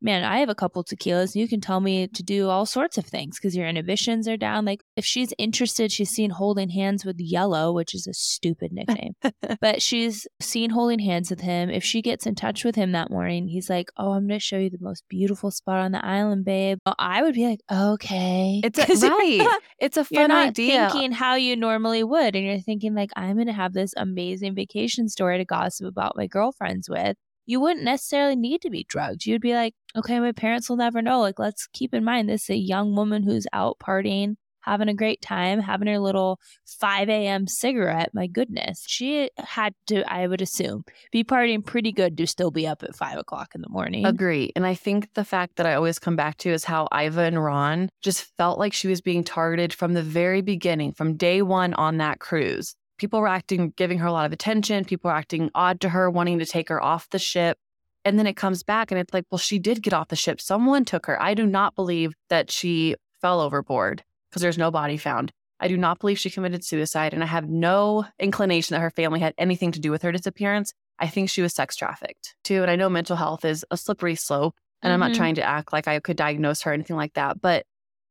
[0.00, 1.34] Man, I have a couple tequilas.
[1.34, 4.64] You can tell me to do all sorts of things because your inhibitions are down.
[4.64, 9.14] Like, if she's interested, she's seen holding hands with Yellow, which is a stupid nickname,
[9.60, 11.68] but she's seen holding hands with him.
[11.68, 14.44] If she gets in touch with him that morning, he's like, Oh, I'm going to
[14.44, 16.78] show you the most beautiful spot on the island, babe.
[16.86, 18.60] Well, I would be like, Okay.
[18.62, 19.60] It's a, right.
[19.80, 20.90] it's a fun you're not idea.
[20.90, 22.36] thinking how you normally would.
[22.36, 26.16] And you're thinking, like, I'm going to have this amazing vacation story to gossip about
[26.16, 27.16] my girlfriends with
[27.48, 29.24] you wouldn't necessarily need to be drugged.
[29.24, 31.20] You'd be like, okay, my parents will never know.
[31.20, 34.94] Like, let's keep in mind this is a young woman who's out partying, having a
[34.94, 37.46] great time, having her little 5 a.m.
[37.46, 38.10] cigarette.
[38.12, 38.84] My goodness.
[38.86, 42.94] She had to, I would assume, be partying pretty good to still be up at
[42.94, 44.04] 5 o'clock in the morning.
[44.04, 44.52] Agree.
[44.54, 47.42] And I think the fact that I always come back to is how Iva and
[47.42, 51.72] Ron just felt like she was being targeted from the very beginning, from day one
[51.72, 52.74] on that cruise.
[52.98, 54.84] People were acting, giving her a lot of attention.
[54.84, 57.58] People were acting odd to her, wanting to take her off the ship.
[58.04, 60.40] And then it comes back and it's like, well, she did get off the ship.
[60.40, 61.20] Someone took her.
[61.20, 65.32] I do not believe that she fell overboard because there's no body found.
[65.60, 67.12] I do not believe she committed suicide.
[67.12, 70.72] And I have no inclination that her family had anything to do with her disappearance.
[70.98, 72.62] I think she was sex trafficked too.
[72.62, 74.56] And I know mental health is a slippery slope.
[74.82, 74.94] And mm-hmm.
[74.94, 75.18] I'm not mm-hmm.
[75.18, 77.40] trying to act like I could diagnose her or anything like that.
[77.40, 77.66] But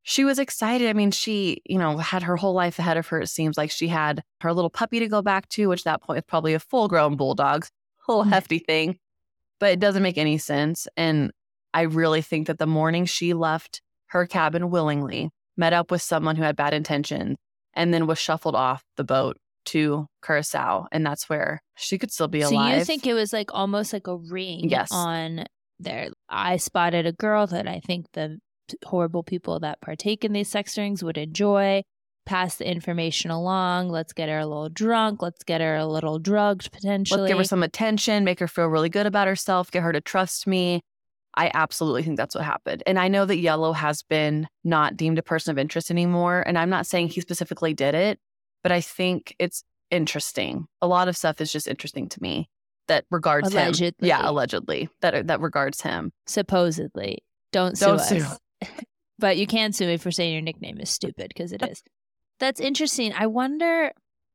[0.10, 0.88] she was excited.
[0.88, 3.20] I mean, she, you know, had her whole life ahead of her.
[3.20, 6.02] It seems like she had her little puppy to go back to, which at that
[6.02, 7.66] point is probably a full grown bulldog,
[8.06, 8.30] whole mm.
[8.30, 8.98] hefty thing.
[9.60, 10.88] But it doesn't make any sense.
[10.96, 11.34] And
[11.74, 16.38] I really think that the morning she left her cabin willingly, met up with someone
[16.38, 17.36] who had bad intentions,
[17.74, 19.36] and then was shuffled off the boat
[19.66, 20.88] to Curacao.
[20.90, 22.76] And that's where she could still be alive.
[22.76, 24.88] So you think it was like almost like a ring yes.
[24.90, 25.44] on
[25.82, 26.12] there.
[26.30, 28.40] I spotted a girl that I think the
[28.86, 31.84] horrible people that partake in these sex rings would enjoy.
[32.26, 33.90] Pass the information along.
[33.90, 35.22] Let's get her a little drunk.
[35.22, 37.22] Let's get her a little drugged potentially.
[37.22, 40.02] Let's give her some attention, make her feel really good about herself, get her to
[40.02, 40.82] trust me.
[41.36, 42.84] I absolutely think that's what happened.
[42.88, 46.44] And I know that Yellow has been not deemed a person of interest anymore.
[46.46, 48.20] And I'm not saying he specifically did it,
[48.64, 50.68] but I think it's interesting.
[50.82, 52.50] A lot of stuff is just interesting to me
[52.88, 54.10] that regards allegedly.
[54.10, 54.20] him.
[54.20, 54.90] Yeah, allegedly.
[55.02, 56.12] That that regards him.
[56.26, 57.20] Supposedly.
[57.52, 58.10] Don't sue Don't us.
[58.10, 58.26] Sue.
[59.20, 61.84] But you can sue me for saying your nickname is stupid because it is.
[62.40, 63.14] That's interesting.
[63.14, 63.92] I wonder,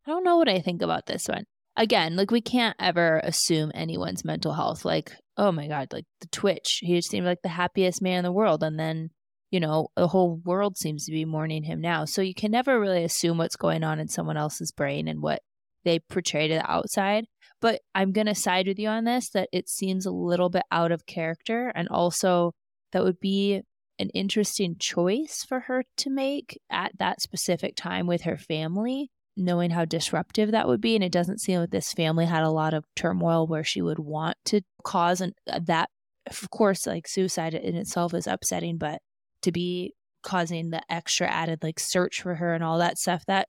[0.07, 1.45] I don't know what I think about this one.
[1.77, 4.85] Again, like we can't ever assume anyone's mental health.
[4.85, 8.25] Like, oh my God, like the Twitch, he just seemed like the happiest man in
[8.25, 8.63] the world.
[8.63, 9.11] And then,
[9.51, 12.05] you know, the whole world seems to be mourning him now.
[12.05, 15.41] So you can never really assume what's going on in someone else's brain and what
[15.85, 17.25] they portray to the outside.
[17.61, 20.65] But I'm going to side with you on this that it seems a little bit
[20.71, 21.73] out of character.
[21.75, 22.53] And also,
[22.93, 23.63] that would be
[24.03, 29.71] an interesting choice for her to make at that specific time with her family, knowing
[29.71, 30.95] how disruptive that would be.
[30.95, 33.99] And it doesn't seem like this family had a lot of turmoil where she would
[33.99, 35.89] want to cause an, uh, that.
[36.29, 39.01] Of course, like suicide in itself is upsetting, but
[39.43, 39.93] to be
[40.23, 43.49] causing the extra added like search for her and all that stuff that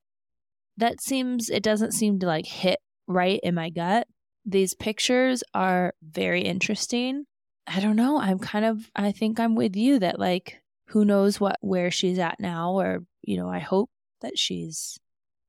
[0.78, 4.08] that seems it doesn't seem to like hit right in my gut
[4.46, 7.26] these pictures are very interesting
[7.68, 8.20] I don't know.
[8.20, 12.20] I'm kind of, I think I'm with you that like, who knows what, where she's
[12.20, 13.90] at now, or, you know, I hope
[14.22, 14.98] that she's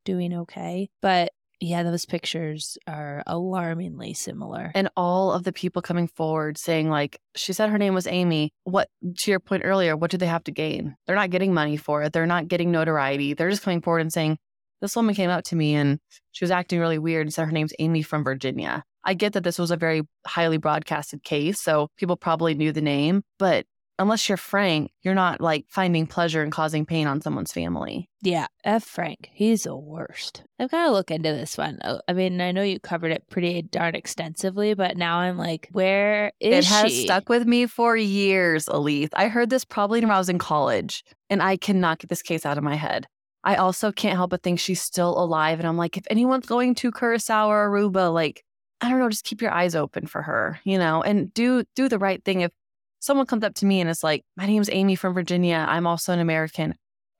[0.05, 0.89] doing okay.
[1.03, 4.71] But yeah, those pictures are alarmingly similar.
[4.75, 8.53] And all of the people coming forward saying, like, she said her name was Amy.
[8.65, 8.89] What,
[9.19, 10.97] to your point earlier, what do they have to gain?
[11.07, 12.12] They're not getting money for it.
[12.12, 13.35] They're not getting notoriety.
[13.35, 14.39] They're just coming forward and saying,
[14.85, 15.99] this woman came up to me and
[16.32, 18.85] she was acting really weird and said her name's Amy from Virginia.
[19.03, 22.82] I get that this was a very highly broadcasted case, so people probably knew the
[22.82, 23.64] name, but
[23.99, 28.11] unless you're Frank, you're not like finding pleasure in causing pain on someone's family.
[28.22, 29.30] Yeah, F Frank.
[29.32, 30.43] He's the worst.
[30.59, 31.78] I've got to look into this one.
[32.09, 36.32] I mean, I know you covered it pretty darn extensively, but now I'm like, where
[36.41, 37.05] is It has she?
[37.05, 39.11] stuck with me for years, Elyse.
[39.14, 42.45] I heard this probably when I was in college, and I cannot get this case
[42.45, 43.07] out of my head.
[43.45, 45.59] I also can't help but think she's still alive.
[45.61, 48.42] And I'm like, if anyone's going to Curacao or Aruba, like,
[48.80, 51.88] I don't know, just keep your eyes open for her, you know, and do do
[51.88, 52.40] the right thing.
[52.40, 52.53] If
[53.01, 55.64] someone comes up to me and is like, "My name's Amy from Virginia.
[55.68, 56.74] I'm also an American."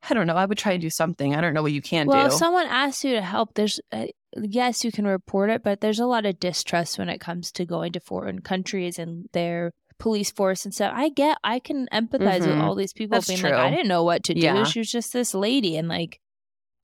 [0.09, 0.37] I don't know.
[0.37, 1.35] I would try to do something.
[1.35, 2.18] I don't know what you can well, do.
[2.25, 4.07] Well, if someone asks you to help, there's uh,
[4.37, 7.64] yes, you can report it, but there's a lot of distrust when it comes to
[7.64, 10.93] going to foreign countries and their police force and stuff.
[10.95, 12.51] I get, I can empathize mm-hmm.
[12.51, 13.51] with all these people That's being true.
[13.51, 14.41] like, I didn't know what to do.
[14.41, 14.65] Yeah.
[14.65, 16.21] She was just this lady, and like,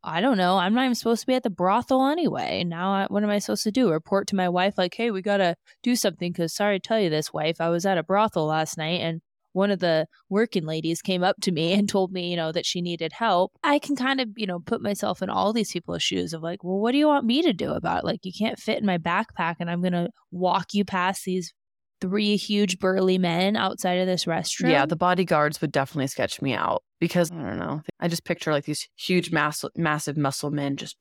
[0.03, 0.57] I don't know.
[0.57, 2.65] I'm not even supposed to be at the brothel anyway.
[2.65, 3.91] Now, I, what am I supposed to do?
[3.91, 6.99] Report to my wife, like, hey, we got to do something because, sorry to tell
[6.99, 9.21] you this, wife, I was at a brothel last night and
[9.53, 12.65] one of the working ladies came up to me and told me, you know, that
[12.65, 13.53] she needed help.
[13.65, 16.63] I can kind of, you know, put myself in all these people's shoes of like,
[16.63, 18.07] well, what do you want me to do about it?
[18.07, 21.53] Like, you can't fit in my backpack and I'm going to walk you past these
[22.01, 24.73] three huge burly men outside of this restaurant.
[24.73, 27.83] Yeah, the bodyguards would definitely sketch me out because I don't know.
[27.99, 30.97] I just picture like these huge, mass- massive muscle men just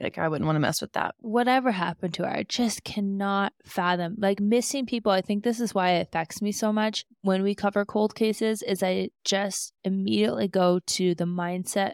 [0.00, 1.14] like I wouldn't want to mess with that.
[1.18, 4.16] Whatever happened to her, I just cannot fathom.
[4.18, 7.54] Like missing people, I think this is why it affects me so much when we
[7.54, 11.92] cover cold cases is I just immediately go to the mindset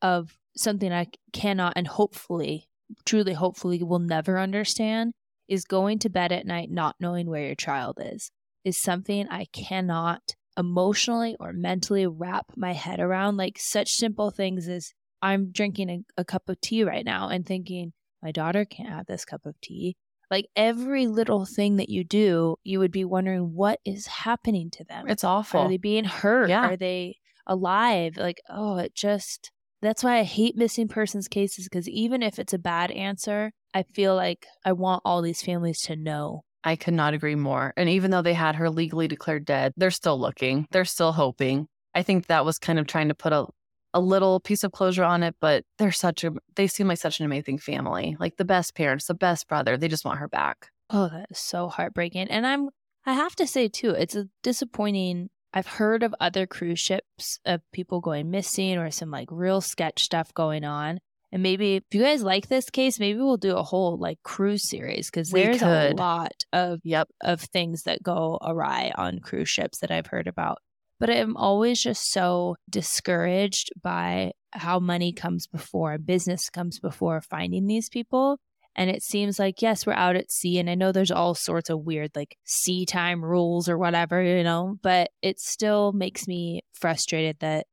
[0.00, 2.68] of something I cannot and hopefully,
[3.04, 5.12] truly hopefully will never understand
[5.48, 8.30] is going to bed at night not knowing where your child is
[8.64, 10.22] is something I cannot
[10.56, 13.36] emotionally or mentally wrap my head around.
[13.36, 17.46] Like such simple things as I'm drinking a, a cup of tea right now and
[17.46, 19.96] thinking, my daughter can't have this cup of tea.
[20.30, 24.84] Like every little thing that you do, you would be wondering what is happening to
[24.84, 25.08] them.
[25.08, 25.60] It's awful.
[25.60, 26.48] Are they being hurt?
[26.48, 26.70] Yeah.
[26.70, 27.16] Are they
[27.46, 28.16] alive?
[28.16, 29.50] Like, oh, it just,
[29.82, 33.84] that's why I hate missing persons cases because even if it's a bad answer, I
[33.94, 36.44] feel like I want all these families to know.
[36.64, 37.72] I could not agree more.
[37.76, 41.66] And even though they had her legally declared dead, they're still looking, they're still hoping.
[41.94, 43.46] I think that was kind of trying to put a,
[43.92, 47.20] a little piece of closure on it, but they're such a, they seem like such
[47.20, 49.76] an amazing family, like the best parents, the best brother.
[49.76, 50.68] They just want her back.
[50.90, 52.28] Oh, that is so heartbreaking.
[52.28, 52.68] And I'm,
[53.04, 55.30] I have to say too, it's a disappointing.
[55.52, 60.04] I've heard of other cruise ships of people going missing or some like real sketch
[60.04, 61.00] stuff going on.
[61.32, 64.68] And maybe if you guys like this case, maybe we'll do a whole like cruise
[64.68, 67.08] series because there's a lot of Yep.
[67.22, 70.58] of things that go awry on cruise ships that I've heard about.
[71.00, 77.66] But I'm always just so discouraged by how money comes before, business comes before finding
[77.66, 78.38] these people.
[78.74, 80.58] And it seems like, yes, we're out at sea.
[80.58, 84.42] And I know there's all sorts of weird, like sea time rules or whatever, you
[84.42, 87.66] know, but it still makes me frustrated that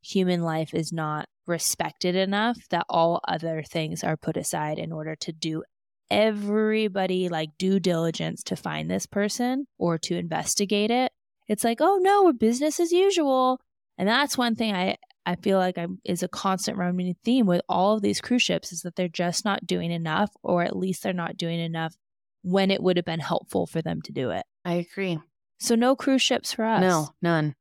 [0.00, 5.16] human life is not respected enough, that all other things are put aside in order
[5.16, 5.64] to do
[6.10, 11.12] everybody like due diligence to find this person or to investigate it.
[11.48, 13.60] It's like, oh no, we're business as usual.
[13.96, 14.96] And that's one thing I,
[15.26, 18.72] I feel like I'm, is a constant running theme with all of these cruise ships
[18.72, 21.94] is that they're just not doing enough, or at least they're not doing enough
[22.42, 24.44] when it would have been helpful for them to do it.
[24.64, 25.18] I agree.
[25.58, 26.80] So no cruise ships for us.
[26.80, 27.54] No, none.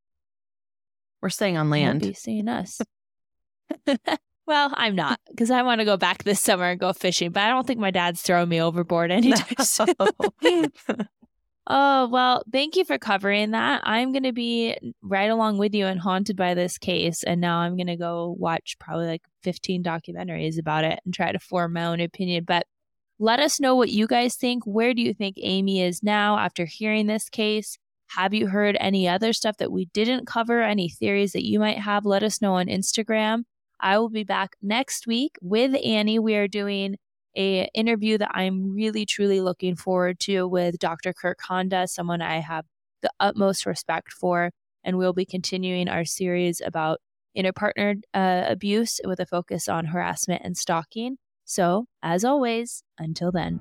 [1.22, 2.02] We're staying on land.
[2.02, 2.80] be seeing us.
[4.47, 7.43] well, I'm not because I want to go back this summer and go fishing, but
[7.43, 9.93] I don't think my dad's throwing me overboard anytime soon.
[11.70, 13.82] Oh, well, thank you for covering that.
[13.84, 17.24] I'm going to be right along with you and haunted by this case.
[17.24, 21.34] And now I'm going to go watch probably like 15 documentaries about it and try
[21.34, 22.45] to form my own opinion.
[22.45, 22.65] But
[23.20, 24.63] let us know what you guys think.
[24.65, 27.78] Where do you think Amy is now after hearing this case?
[28.11, 30.61] Have you heard any other stuff that we didn't cover?
[30.61, 32.05] Any theories that you might have?
[32.05, 33.43] Let us know on Instagram.
[33.80, 36.19] I will be back next week with Annie.
[36.19, 36.97] We are doing
[37.36, 41.13] a interview that I'm really truly looking forward to with Dr.
[41.13, 42.65] Kirk Honda, someone I have
[43.01, 44.51] the utmost respect for,
[44.84, 46.99] and we'll be continuing our series about
[47.38, 51.17] interpartner uh, abuse with a focus on harassment and stalking.
[51.45, 53.59] So, as always, until then.